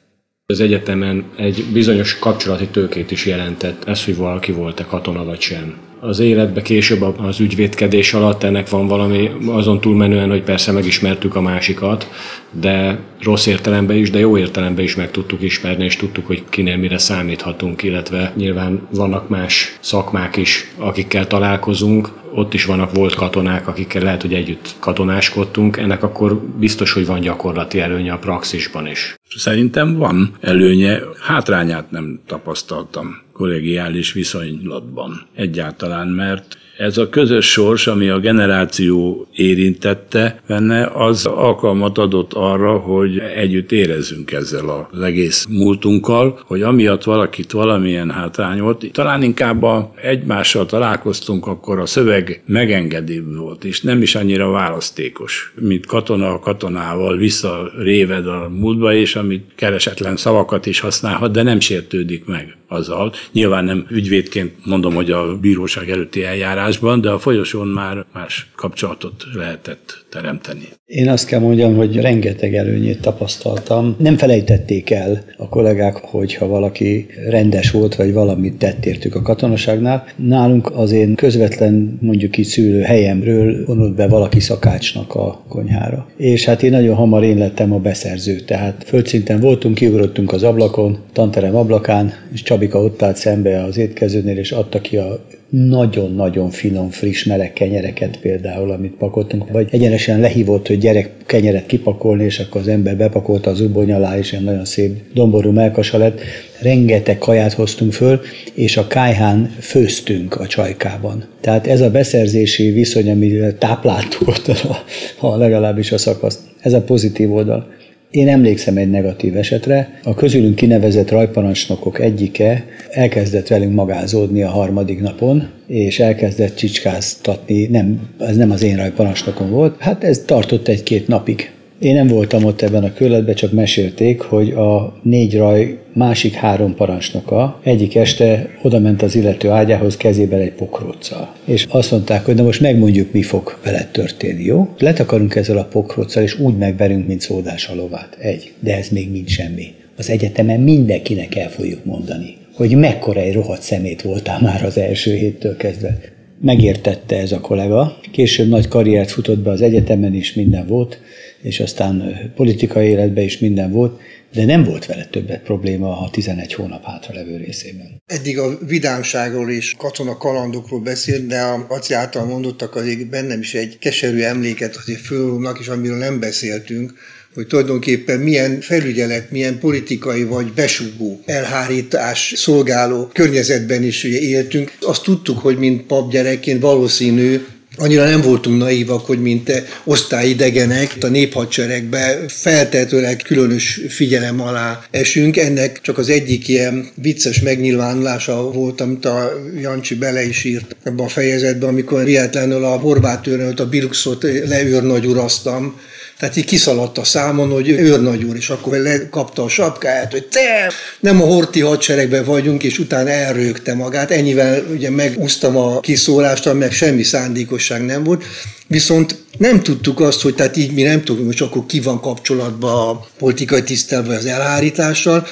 Az 0.46 0.60
egyetemen 0.60 1.24
egy 1.36 1.64
bizonyos 1.72 2.18
kapcsolati 2.18 2.66
tőkét 2.66 3.10
is 3.10 3.26
jelentett, 3.26 3.84
ez, 3.84 4.04
hogy 4.04 4.16
valaki 4.16 4.52
volt-e 4.52 4.84
katona 4.84 5.24
vagy 5.24 5.40
sem 5.40 5.89
az 6.00 6.18
életbe 6.18 6.62
később 6.62 7.18
az 7.18 7.40
ügyvédkedés 7.40 8.14
alatt 8.14 8.42
ennek 8.42 8.68
van 8.68 8.86
valami 8.86 9.30
azon 9.46 9.80
túlmenően, 9.80 10.30
hogy 10.30 10.42
persze 10.42 10.72
megismertük 10.72 11.34
a 11.34 11.40
másikat, 11.40 12.10
de 12.50 12.98
rossz 13.22 13.46
értelemben 13.46 13.96
is, 13.96 14.10
de 14.10 14.18
jó 14.18 14.38
értelemben 14.38 14.84
is 14.84 14.96
meg 14.96 15.10
tudtuk 15.10 15.42
ismerni, 15.42 15.84
és 15.84 15.96
tudtuk, 15.96 16.26
hogy 16.26 16.44
kinél 16.48 16.76
mire 16.76 16.98
számíthatunk, 16.98 17.82
illetve 17.82 18.32
nyilván 18.36 18.88
vannak 18.90 19.28
más 19.28 19.76
szakmák 19.80 20.36
is, 20.36 20.70
akikkel 20.78 21.26
találkozunk, 21.26 22.08
ott 22.34 22.54
is 22.54 22.64
vannak 22.64 22.94
volt 22.94 23.14
katonák, 23.14 23.68
akikkel 23.68 24.02
lehet, 24.02 24.22
hogy 24.22 24.34
együtt 24.34 24.74
katonáskodtunk, 24.78 25.76
ennek 25.76 26.02
akkor 26.02 26.40
biztos, 26.58 26.92
hogy 26.92 27.06
van 27.06 27.20
gyakorlati 27.20 27.80
előnye 27.80 28.12
a 28.12 28.18
praxisban 28.18 28.86
is. 28.86 29.19
Szerintem 29.36 29.96
van 29.96 30.34
előnye, 30.40 31.00
hátrányát 31.18 31.90
nem 31.90 32.20
tapasztaltam 32.26 33.22
kollegiális 33.32 34.12
viszonylatban. 34.12 35.26
Egyáltalán, 35.34 36.08
mert 36.08 36.58
ez 36.80 36.98
a 36.98 37.08
közös 37.08 37.50
sors, 37.50 37.86
ami 37.86 38.08
a 38.08 38.18
generáció 38.18 39.26
érintette 39.34 40.42
benne, 40.46 40.86
az 40.86 41.26
alkalmat 41.26 41.98
adott 41.98 42.32
arra, 42.32 42.78
hogy 42.78 43.18
együtt 43.18 43.72
érezzünk 43.72 44.32
ezzel 44.32 44.88
az 44.90 45.00
egész 45.00 45.46
múltunkkal, 45.48 46.40
hogy 46.46 46.62
amiatt 46.62 47.04
valakit 47.04 47.52
valamilyen 47.52 48.10
hátrányolt, 48.10 48.92
talán 48.92 49.22
inkább 49.22 49.62
a 49.62 49.92
egymással 50.02 50.66
találkoztunk, 50.66 51.46
akkor 51.46 51.78
a 51.78 51.86
szöveg 51.86 52.42
megengedőbb 52.46 53.36
volt, 53.36 53.64
és 53.64 53.80
nem 53.80 54.02
is 54.02 54.14
annyira 54.14 54.50
választékos, 54.50 55.52
mint 55.60 55.86
katona 55.86 56.32
a 56.32 56.38
katonával 56.38 57.16
visszaréved 57.16 58.26
a 58.26 58.48
múltba, 58.58 58.94
és 58.94 59.16
amit 59.20 59.52
keresetlen 59.54 60.16
szavakat 60.16 60.66
is 60.66 60.80
használhat, 60.80 61.32
de 61.32 61.42
nem 61.42 61.60
sértődik 61.60 62.24
meg 62.24 62.56
azzal. 62.68 63.12
Nyilván 63.32 63.64
nem 63.64 63.86
ügyvédként 63.90 64.52
mondom, 64.64 64.94
hogy 64.94 65.10
a 65.10 65.36
bíróság 65.40 65.90
előtti 65.90 66.24
eljárásban, 66.24 67.00
de 67.00 67.10
a 67.10 67.18
folyosón 67.18 67.68
már 67.68 68.04
más 68.12 68.50
kapcsolatot 68.56 69.24
lehetett 69.34 70.04
teremteni. 70.10 70.68
Én 70.86 71.08
azt 71.08 71.26
kell 71.26 71.40
mondjam, 71.40 71.76
hogy 71.76 71.96
rengeteg 71.96 72.54
előnyét 72.54 73.00
tapasztaltam. 73.00 73.96
Nem 73.98 74.16
felejtették 74.16 74.90
el 74.90 75.24
a 75.36 75.48
kollégák, 75.48 75.96
hogy 75.96 76.34
ha 76.34 76.46
valaki 76.46 77.06
rendes 77.28 77.70
volt, 77.70 77.94
vagy 77.94 78.12
valamit 78.12 78.58
tett 78.58 78.86
értük 78.86 79.14
a 79.14 79.22
katonaságnál. 79.22 80.06
Nálunk 80.16 80.70
az 80.74 80.92
én 80.92 81.14
közvetlen, 81.14 81.98
mondjuk 82.00 82.36
így 82.36 82.46
szülő 82.46 82.80
helyemről 82.80 83.64
vonult 83.66 83.94
be 83.94 84.08
valaki 84.08 84.40
szakácsnak 84.40 85.14
a 85.14 85.44
konyhára. 85.48 86.08
És 86.16 86.44
hát 86.44 86.62
én 86.62 86.70
nagyon 86.70 86.96
hamar 86.96 87.24
én 87.24 87.38
lettem 87.38 87.72
a 87.72 87.78
beszerző. 87.78 88.40
Tehát 88.40 88.84
földszinten 89.10 89.48
voltunk, 89.48 89.74
kiugrottunk 89.74 90.32
az 90.32 90.42
ablakon, 90.42 90.98
tanterem 91.12 91.56
ablakán, 91.56 92.12
és 92.32 92.42
Csabika 92.42 92.82
ott 92.82 93.02
állt 93.02 93.16
szembe 93.16 93.64
az 93.64 93.78
étkezőnél, 93.78 94.38
és 94.38 94.52
adta 94.52 94.80
ki 94.80 94.96
a 94.96 95.24
nagyon-nagyon 95.48 96.50
finom, 96.50 96.90
friss, 96.90 97.24
meleg 97.24 97.52
kenyereket 97.52 98.16
például, 98.20 98.70
amit 98.70 98.94
pakoltunk, 98.98 99.50
vagy 99.50 99.68
egyenesen 99.70 100.20
lehívott, 100.20 100.66
hogy 100.66 100.78
gyerek 100.78 101.10
kenyeret 101.26 101.66
kipakolni, 101.66 102.24
és 102.24 102.38
akkor 102.38 102.60
az 102.60 102.68
ember 102.68 102.96
bepakolta 102.96 103.50
az 103.50 103.60
ubony 103.60 103.92
alá, 103.92 104.18
és 104.18 104.32
ilyen 104.32 104.44
nagyon 104.44 104.64
szép 104.64 105.00
domború 105.14 105.50
melkasa 105.50 105.98
lett. 105.98 106.20
Rengeteg 106.60 107.18
kaját 107.18 107.52
hoztunk 107.52 107.92
föl, 107.92 108.20
és 108.54 108.76
a 108.76 108.86
kájhán 108.86 109.54
főztünk 109.60 110.40
a 110.40 110.46
csajkában. 110.46 111.24
Tehát 111.40 111.66
ez 111.66 111.80
a 111.80 111.90
beszerzési 111.90 112.70
viszony, 112.70 113.10
amivel 113.10 113.58
tápláltuk 113.58 114.28
ott, 114.28 114.48
a, 114.48 114.84
a 115.26 115.36
legalábbis 115.36 115.92
a 115.92 115.98
szakaszt, 115.98 116.40
ez 116.60 116.72
a 116.72 116.82
pozitív 116.82 117.32
oldal. 117.32 117.78
Én 118.10 118.28
emlékszem 118.28 118.76
egy 118.76 118.90
negatív 118.90 119.36
esetre. 119.36 120.00
A 120.02 120.14
közülünk 120.14 120.54
kinevezett 120.54 121.10
rajparancsnokok 121.10 122.00
egyike 122.00 122.64
elkezdett 122.90 123.48
velünk 123.48 123.74
magázódni 123.74 124.42
a 124.42 124.50
harmadik 124.50 125.00
napon, 125.00 125.48
és 125.66 125.98
elkezdett 125.98 126.56
csicskáztatni, 126.56 127.66
nem, 127.66 128.08
ez 128.18 128.36
nem 128.36 128.50
az 128.50 128.62
én 128.62 128.76
rajparancsnokom 128.76 129.50
volt, 129.50 129.80
hát 129.80 130.04
ez 130.04 130.22
tartott 130.26 130.68
egy-két 130.68 131.08
napig. 131.08 131.50
Én 131.80 131.94
nem 131.94 132.06
voltam 132.06 132.44
ott 132.44 132.62
ebben 132.62 132.84
a 132.84 132.92
körletben, 132.92 133.34
csak 133.34 133.52
mesélték, 133.52 134.20
hogy 134.20 134.50
a 134.50 135.00
négy 135.02 135.36
raj 135.36 135.78
másik 135.92 136.34
három 136.34 136.74
parancsnoka 136.74 137.60
egyik 137.64 137.94
este 137.94 138.50
oda 138.62 138.78
ment 138.78 139.02
az 139.02 139.14
illető 139.14 139.48
ágyához 139.48 139.96
kezében 139.96 140.40
egy 140.40 140.52
pokróccal. 140.52 141.34
És 141.44 141.66
azt 141.68 141.90
mondták, 141.90 142.24
hogy 142.24 142.34
na 142.34 142.42
most 142.42 142.60
megmondjuk, 142.60 143.12
mi 143.12 143.22
fog 143.22 143.58
veled 143.64 143.88
történni, 143.88 144.44
jó? 144.44 144.68
Letakarunk 144.78 145.34
ezzel 145.34 145.58
a 145.58 145.64
pokróccal, 145.64 146.22
és 146.22 146.38
úgy 146.38 146.56
megverünk, 146.56 147.06
mint 147.06 147.20
szódás 147.20 147.68
a 147.68 147.74
lovát. 147.74 148.16
Egy. 148.20 148.52
De 148.60 148.76
ez 148.76 148.88
még 148.88 149.10
mind 149.10 149.28
semmi. 149.28 149.66
Az 149.96 150.10
egyetemen 150.10 150.60
mindenkinek 150.60 151.36
el 151.36 151.50
fogjuk 151.50 151.84
mondani, 151.84 152.36
hogy 152.54 152.76
mekkora 152.76 153.20
egy 153.20 153.34
rohadt 153.34 153.62
szemét 153.62 154.02
voltál 154.02 154.40
már 154.42 154.64
az 154.64 154.78
első 154.78 155.14
héttől 155.14 155.56
kezdve. 155.56 155.98
Megértette 156.42 157.16
ez 157.16 157.32
a 157.32 157.40
kollega. 157.40 157.98
Később 158.12 158.48
nagy 158.48 158.68
karriert 158.68 159.10
futott 159.10 159.38
be 159.38 159.50
az 159.50 159.62
egyetemen 159.62 160.14
is, 160.14 160.34
minden 160.34 160.66
volt, 160.66 161.00
és 161.42 161.60
aztán 161.60 162.14
politikai 162.36 162.88
életben 162.88 163.24
is 163.24 163.38
minden 163.38 163.72
volt, 163.72 164.00
de 164.32 164.44
nem 164.44 164.64
volt 164.64 164.86
vele 164.86 165.04
többet 165.04 165.42
probléma 165.42 166.00
a 166.00 166.10
11 166.10 166.54
hónap 166.54 166.84
hátra 166.84 167.14
levő 167.14 167.36
részében. 167.36 168.02
Eddig 168.06 168.38
a 168.38 168.58
vidámságról 168.66 169.50
és 169.50 169.74
katona 169.78 170.16
kalandokról 170.16 170.80
beszélt, 170.80 171.26
de 171.26 171.40
a 171.40 171.66
Aci 171.68 171.94
által 171.94 172.24
mondottak 172.24 172.76
azért 172.76 173.08
bennem 173.08 173.40
is 173.40 173.54
egy 173.54 173.78
keserű 173.78 174.20
emléket 174.20 174.76
azért 174.76 175.00
fölrúgnak, 175.00 175.58
és 175.60 175.68
amiről 175.68 175.98
nem 175.98 176.20
beszéltünk, 176.20 176.94
hogy 177.34 177.46
tulajdonképpen 177.46 178.20
milyen 178.20 178.60
felügyelet, 178.60 179.30
milyen 179.30 179.58
politikai 179.58 180.24
vagy 180.24 180.52
besugó 180.52 181.20
elhárítás 181.26 182.32
szolgáló 182.36 183.10
környezetben 183.12 183.82
is 183.82 184.04
ugye 184.04 184.18
éltünk. 184.18 184.72
Azt 184.80 185.02
tudtuk, 185.02 185.38
hogy 185.38 185.58
mint 185.58 185.82
pap 185.82 186.10
gyerekként 186.10 186.60
valószínű, 186.60 187.40
annyira 187.80 188.04
nem 188.04 188.20
voltunk 188.20 188.58
naívak, 188.58 189.06
hogy 189.06 189.22
mint 189.22 189.62
osztályidegenek 189.84 190.96
a 191.00 191.06
néphadseregbe 191.06 192.18
feltetőleg 192.28 193.22
különös 193.24 193.80
figyelem 193.88 194.40
alá 194.40 194.84
esünk. 194.90 195.36
Ennek 195.36 195.80
csak 195.80 195.98
az 195.98 196.08
egyik 196.08 196.48
ilyen 196.48 196.88
vicces 196.94 197.40
megnyilvánulása 197.40 198.50
volt, 198.50 198.80
amit 198.80 199.04
a 199.04 199.32
Jancsi 199.60 199.94
bele 199.94 200.26
is 200.26 200.44
írt 200.44 200.76
ebbe 200.82 201.02
a 201.02 201.08
fejezetbe, 201.08 201.66
amikor 201.66 202.04
véletlenül 202.04 202.64
a 202.64 202.76
horvát 202.76 203.26
a 203.56 203.68
Biluxot 203.68 204.22
leőrnagyuraztam, 204.22 205.80
tehát 206.20 206.36
így 206.36 206.44
kiszaladt 206.44 206.98
a 206.98 207.04
számon, 207.04 207.50
hogy 207.50 207.68
őrnagy 207.68 208.24
úr, 208.24 208.36
és 208.36 208.48
akkor 208.48 208.76
lekapta 208.76 209.44
a 209.44 209.48
sapkáját, 209.48 210.12
hogy 210.12 210.26
te 210.26 210.72
nem 211.00 211.22
a 211.22 211.24
horti 211.24 211.60
hadseregben 211.60 212.24
vagyunk, 212.24 212.62
és 212.62 212.78
utána 212.78 213.10
elrögte 213.10 213.74
magát. 213.74 214.10
Ennyivel 214.10 214.64
ugye 214.70 214.90
megúsztam 214.90 215.56
a 215.56 215.80
kiszólást, 215.80 216.52
meg 216.52 216.72
semmi 216.72 217.02
szándékosság 217.02 217.84
nem 217.84 218.04
volt. 218.04 218.24
Viszont 218.66 219.16
nem 219.38 219.62
tudtuk 219.62 220.00
azt, 220.00 220.20
hogy 220.20 220.34
tehát 220.34 220.56
így 220.56 220.72
mi 220.72 220.82
nem 220.82 221.04
tudjuk, 221.04 221.26
hogy 221.26 221.48
akkor 221.48 221.66
ki 221.66 221.80
van 221.80 222.00
kapcsolatban 222.00 222.88
a 222.88 223.06
politikai 223.18 223.62
tisztelve 223.62 224.16
az 224.16 224.26
elhárítással, 224.26 225.26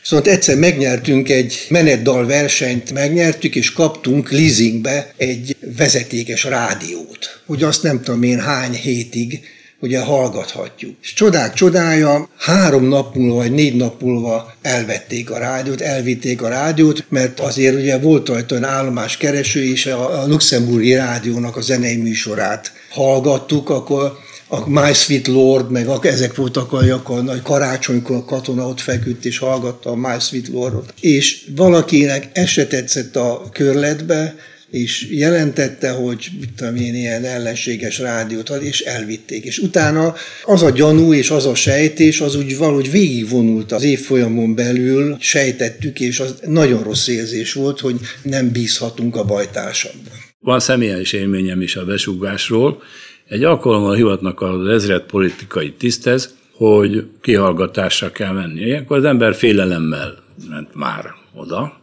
Viszont 0.00 0.26
egyszer 0.26 0.56
megnyertünk 0.56 1.28
egy 1.28 1.66
menetdal 1.68 2.26
versenyt, 2.26 2.92
megnyertük, 2.92 3.56
és 3.56 3.72
kaptunk 3.72 4.30
leasingbe 4.30 5.14
egy 5.16 5.56
vezetékes 5.76 6.44
rádiót. 6.44 7.40
Hogy 7.46 7.62
azt 7.62 7.82
nem 7.82 8.02
tudom 8.02 8.22
én 8.22 8.40
hány 8.40 8.72
hétig 8.72 9.40
ugye 9.84 10.00
hallgathatjuk. 10.00 10.96
És 11.02 11.12
csodák 11.12 11.54
csodája, 11.54 12.28
három 12.38 12.84
nap 12.84 13.14
múlva, 13.14 13.34
vagy 13.34 13.52
négy 13.52 13.76
nap 13.76 14.02
múlva 14.02 14.52
elvették 14.62 15.30
a 15.30 15.38
rádiót, 15.38 15.80
elvitték 15.80 16.42
a 16.42 16.48
rádiót, 16.48 17.04
mert 17.08 17.40
azért 17.40 17.74
ugye 17.74 17.98
volt 17.98 18.28
rajta 18.28 18.54
olyan 18.54 18.68
állomás 18.68 19.16
kereső, 19.16 19.64
és 19.64 19.86
a, 19.86 20.22
a 20.22 20.26
luxemburgi 20.26 20.94
rádiónak 20.94 21.56
a 21.56 21.60
zenei 21.60 21.96
műsorát 21.96 22.72
hallgattuk, 22.90 23.70
akkor 23.70 24.12
a 24.48 24.68
My 24.68 24.92
Sweet 24.92 25.26
Lord, 25.26 25.70
meg 25.70 25.88
ezek 26.02 26.34
voltak 26.34 26.72
a 26.72 27.20
nagy 27.22 27.42
karácsonykor 27.42 28.16
a 28.16 28.24
katona 28.24 28.68
ott 28.68 28.80
feküdt 28.80 29.24
és 29.24 29.38
hallgatta 29.38 29.90
a 29.90 29.96
My 29.96 30.18
Sweet 30.20 30.48
Lordot. 30.48 30.94
És 31.00 31.46
valakinek 31.56 32.28
ez 32.32 32.48
se 32.48 32.66
a 33.12 33.48
körletbe, 33.52 34.34
és 34.74 35.06
jelentette, 35.10 35.90
hogy 35.90 36.28
mit 36.40 36.52
tudom 36.56 36.76
én, 36.76 36.94
ilyen 36.94 37.24
ellenséges 37.24 37.98
rádiót 37.98 38.50
és 38.50 38.80
elvitték. 38.80 39.44
És 39.44 39.58
utána 39.58 40.14
az 40.44 40.62
a 40.62 40.70
gyanú 40.70 41.12
és 41.12 41.30
az 41.30 41.46
a 41.46 41.54
sejtés, 41.54 42.20
az 42.20 42.36
úgy 42.36 42.56
valahogy 42.56 42.90
végigvonult 42.90 43.72
az 43.72 43.82
évfolyamon 43.82 44.54
belül, 44.54 45.16
sejtettük, 45.20 46.00
és 46.00 46.20
az 46.20 46.34
nagyon 46.46 46.82
rossz 46.82 47.08
érzés 47.08 47.52
volt, 47.52 47.80
hogy 47.80 47.96
nem 48.22 48.52
bízhatunk 48.52 49.16
a 49.16 49.24
bajtársabban. 49.24 50.12
Van 50.40 50.60
személyes 50.60 51.12
élményem 51.12 51.60
is 51.60 51.76
a 51.76 51.84
besugásról. 51.84 52.82
Egy 53.28 53.44
alkalommal 53.44 53.94
hivatnak 53.94 54.40
az 54.40 54.66
ezred 54.68 55.02
politikai 55.02 55.72
tisztez, 55.72 56.34
hogy 56.52 57.04
kihallgatásra 57.20 58.10
kell 58.10 58.32
menni. 58.32 58.60
Ilyenkor 58.60 58.96
az 58.96 59.04
ember 59.04 59.34
félelemmel 59.34 60.22
ment 60.48 60.74
már 60.74 61.04
oda, 61.34 61.82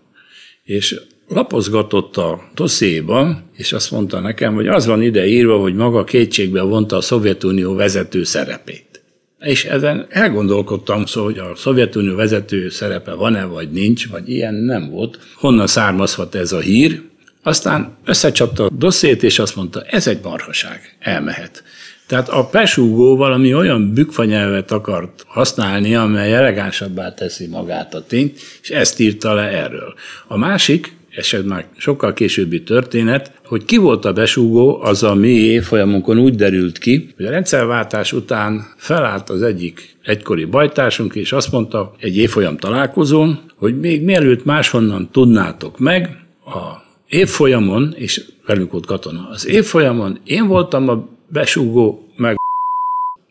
és 0.64 1.00
lapozgatott 1.34 2.18
a 2.18 2.42
dosszéban, 2.56 3.50
és 3.56 3.74
azt 3.74 3.92
mondta 3.92 4.20
nekem, 4.20 4.54
hogy 4.54 4.68
az 4.68 4.86
van 4.86 5.02
ide 5.02 5.28
írva, 5.28 5.58
hogy 5.58 5.76
maga 5.76 6.04
kétségbe 6.04 6.62
vonta 6.62 6.96
a 6.96 7.02
Szovjetunió 7.02 7.76
vezető 7.76 8.24
szerepét. 8.24 9.02
És 9.40 9.66
ezen 9.66 10.06
elgondolkodtam, 10.10 11.06
szó, 11.06 11.24
hogy 11.24 11.38
a 11.38 11.56
Szovjetunió 11.56 12.16
vezető 12.16 12.70
szerepe 12.70 13.14
van-e, 13.14 13.46
vagy 13.46 13.72
nincs, 13.72 14.08
vagy 14.08 14.30
ilyen 14.30 14.54
nem 14.54 14.90
volt. 14.90 15.20
Honnan 15.36 15.68
származhat 15.68 16.36
ez 16.36 16.52
a 16.52 16.60
hír? 16.60 17.02
Aztán 17.44 17.98
összecsapta 18.06 18.64
a 18.64 18.70
dosszét, 18.70 19.24
és 19.24 19.40
azt 19.40 19.56
mondta, 19.56 19.82
ez 19.82 20.08
egy 20.08 20.20
marhaság, 20.24 20.98
elmehet. 21.00 21.64
Tehát 22.08 22.30
a 22.30 22.46
pesúgó 22.46 23.16
valami 23.16 23.54
olyan 23.54 23.94
bükfanyelvet 23.94 24.72
akart 24.72 25.24
használni, 25.28 25.96
amely 25.96 26.34
elegánsabbá 26.34 27.14
teszi 27.14 27.48
magát 27.48 27.94
a 27.94 28.06
tényt, 28.06 28.40
és 28.62 28.70
ezt 28.70 29.00
írta 29.00 29.34
le 29.34 29.48
erről. 29.48 29.94
A 30.28 30.38
másik, 30.38 30.94
eset 31.16 31.46
már 31.46 31.68
sokkal 31.78 32.14
későbbi 32.14 32.64
történet, 32.64 33.32
hogy 33.46 33.66
ki 33.66 33.78
volt 33.78 34.06
a 34.06 34.14
besúgó, 34.14 34.82
az 34.82 35.04
a 35.04 35.14
mi 35.14 35.30
évfolyamunkon 35.30 36.20
úgy 36.20 36.36
derült 36.36 36.78
ki, 36.78 37.14
hogy 37.16 37.26
a 37.26 37.30
rendszerváltás 37.30 38.14
után 38.14 38.66
felállt 38.78 39.30
az 39.30 39.42
egyik 39.42 39.96
egykori 40.04 40.46
bajtársunk, 40.46 41.16
és 41.16 41.32
azt 41.32 41.52
mondta 41.52 41.94
egy 42.00 42.18
évfolyam 42.18 42.58
találkozón, 42.58 43.40
hogy 43.56 43.80
még 43.80 44.04
mielőtt 44.04 44.46
máshonnan 44.46 45.10
tudnátok 45.12 45.80
meg, 45.80 46.20
a 46.46 46.90
évfolyamon, 47.08 47.94
és 47.98 48.24
velünk 48.46 48.72
volt 48.72 48.86
katona, 48.86 49.30
az 49.30 49.48
évfolyamon 49.48 50.20
én 50.24 50.48
voltam 50.48 50.90
a 50.90 51.08
besúgó, 51.28 52.08
meg 52.16 52.36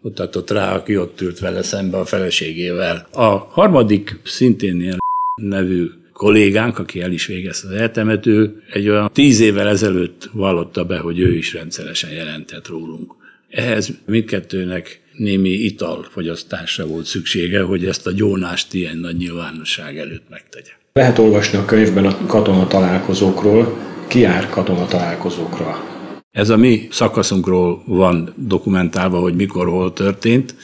mutatott 0.02 0.50
rá, 0.50 0.74
aki 0.74 0.96
ott 0.96 1.20
ült 1.20 1.38
vele 1.38 1.62
szembe 1.62 1.98
a 1.98 2.04
feleségével. 2.04 3.08
A 3.12 3.36
harmadik 3.36 4.20
szintén 4.24 4.80
ilyen 4.80 4.98
nevű 5.34 5.90
kollégánk, 6.20 6.78
aki 6.78 7.00
el 7.00 7.12
is 7.12 7.26
végezte 7.26 7.68
az 7.68 7.74
egyetemet, 7.74 8.26
ő 8.26 8.62
egy 8.72 8.88
olyan 8.88 9.10
tíz 9.12 9.40
évvel 9.40 9.68
ezelőtt 9.68 10.30
vallotta 10.32 10.84
be, 10.84 10.98
hogy 10.98 11.18
ő 11.18 11.36
is 11.36 11.52
rendszeresen 11.52 12.10
jelentett 12.10 12.68
rólunk. 12.68 13.14
Ehhez 13.50 13.90
mindkettőnek 14.06 15.00
némi 15.16 15.48
italfogyasztásra 15.48 16.86
volt 16.86 17.04
szüksége, 17.04 17.62
hogy 17.62 17.86
ezt 17.86 18.06
a 18.06 18.12
gyónást 18.12 18.74
ilyen 18.74 18.96
nagy 18.96 19.16
nyilvánosság 19.16 19.98
előtt 19.98 20.22
megtegye. 20.30 20.70
Lehet 20.92 21.18
olvasni 21.18 21.58
a 21.58 21.64
könyvben 21.64 22.06
a 22.06 22.26
katona 22.26 22.66
találkozókról, 22.66 23.78
ki 24.08 24.18
jár 24.18 24.48
katona 24.48 24.86
találkozókra. 24.86 25.84
Ez 26.30 26.48
a 26.48 26.56
mi 26.56 26.88
szakaszunkról 26.90 27.82
van 27.86 28.34
dokumentálva, 28.36 29.18
hogy 29.18 29.34
mikor, 29.34 29.68
hol 29.68 29.92
történt. 29.92 30.54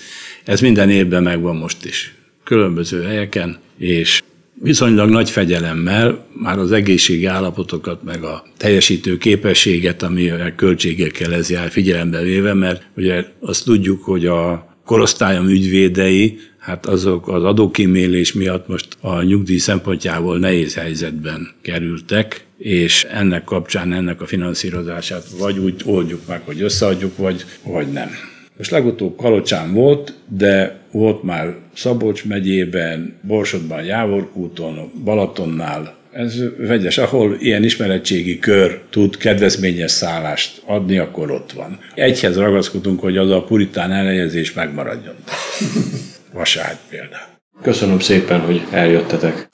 Ez 0.44 0.60
minden 0.60 0.90
évben 0.90 1.22
megvan 1.22 1.56
most 1.56 1.84
is. 1.84 2.14
Különböző 2.44 3.02
helyeken, 3.02 3.58
és 3.78 4.22
viszonylag 4.62 5.10
nagy 5.10 5.30
fegyelemmel 5.30 6.26
már 6.32 6.58
az 6.58 6.72
egészségi 6.72 7.24
állapotokat, 7.24 8.02
meg 8.02 8.22
a 8.22 8.44
teljesítő 8.56 9.16
képességet, 9.16 10.02
ami 10.02 10.30
a 10.30 10.54
költségekkel 10.56 11.34
ez 11.34 11.50
jár 11.50 11.70
figyelembe 11.70 12.22
véve, 12.22 12.54
mert 12.54 12.82
ugye 12.96 13.24
azt 13.40 13.64
tudjuk, 13.64 14.02
hogy 14.02 14.26
a 14.26 14.74
korosztályom 14.84 15.48
ügyvédei, 15.48 16.38
hát 16.58 16.86
azok 16.86 17.28
az 17.28 17.44
adókímélés 17.44 18.32
miatt 18.32 18.68
most 18.68 18.88
a 19.00 19.22
nyugdíj 19.22 19.58
szempontjából 19.58 20.38
nehéz 20.38 20.74
helyzetben 20.74 21.48
kerültek, 21.62 22.44
és 22.58 23.04
ennek 23.04 23.44
kapcsán 23.44 23.92
ennek 23.92 24.20
a 24.20 24.26
finanszírozását 24.26 25.26
vagy 25.38 25.58
úgy 25.58 25.82
oldjuk 25.84 26.26
meg, 26.26 26.42
hogy 26.44 26.60
összeadjuk, 26.60 27.16
vagy, 27.16 27.44
vagy 27.64 27.92
nem. 27.92 28.08
Most 28.56 28.70
legutóbb 28.70 29.16
Kalocsán 29.16 29.72
volt, 29.72 30.14
de 30.28 30.78
volt 30.90 31.22
már 31.22 31.54
Szabolcs 31.74 32.24
megyében, 32.24 33.18
Borsodban, 33.22 33.84
Jávorkúton, 33.84 34.92
Balatonnál, 35.04 35.94
ez 36.12 36.42
vegyes, 36.58 36.98
ahol 36.98 37.36
ilyen 37.40 37.64
ismeretségi 37.64 38.38
kör 38.38 38.80
tud 38.90 39.16
kedvezményes 39.16 39.90
szállást 39.90 40.62
adni, 40.66 40.98
akkor 40.98 41.30
ott 41.30 41.52
van. 41.52 41.78
Egyhez 41.94 42.36
ragaszkodunk, 42.36 43.00
hogy 43.00 43.16
az 43.16 43.30
a 43.30 43.42
puritán 43.42 43.92
elhelyezés 43.92 44.52
megmaradjon. 44.52 45.14
Vaságy 46.32 46.76
például. 46.90 47.34
Köszönöm 47.62 47.98
szépen, 47.98 48.40
hogy 48.40 48.62
eljöttetek. 48.70 49.48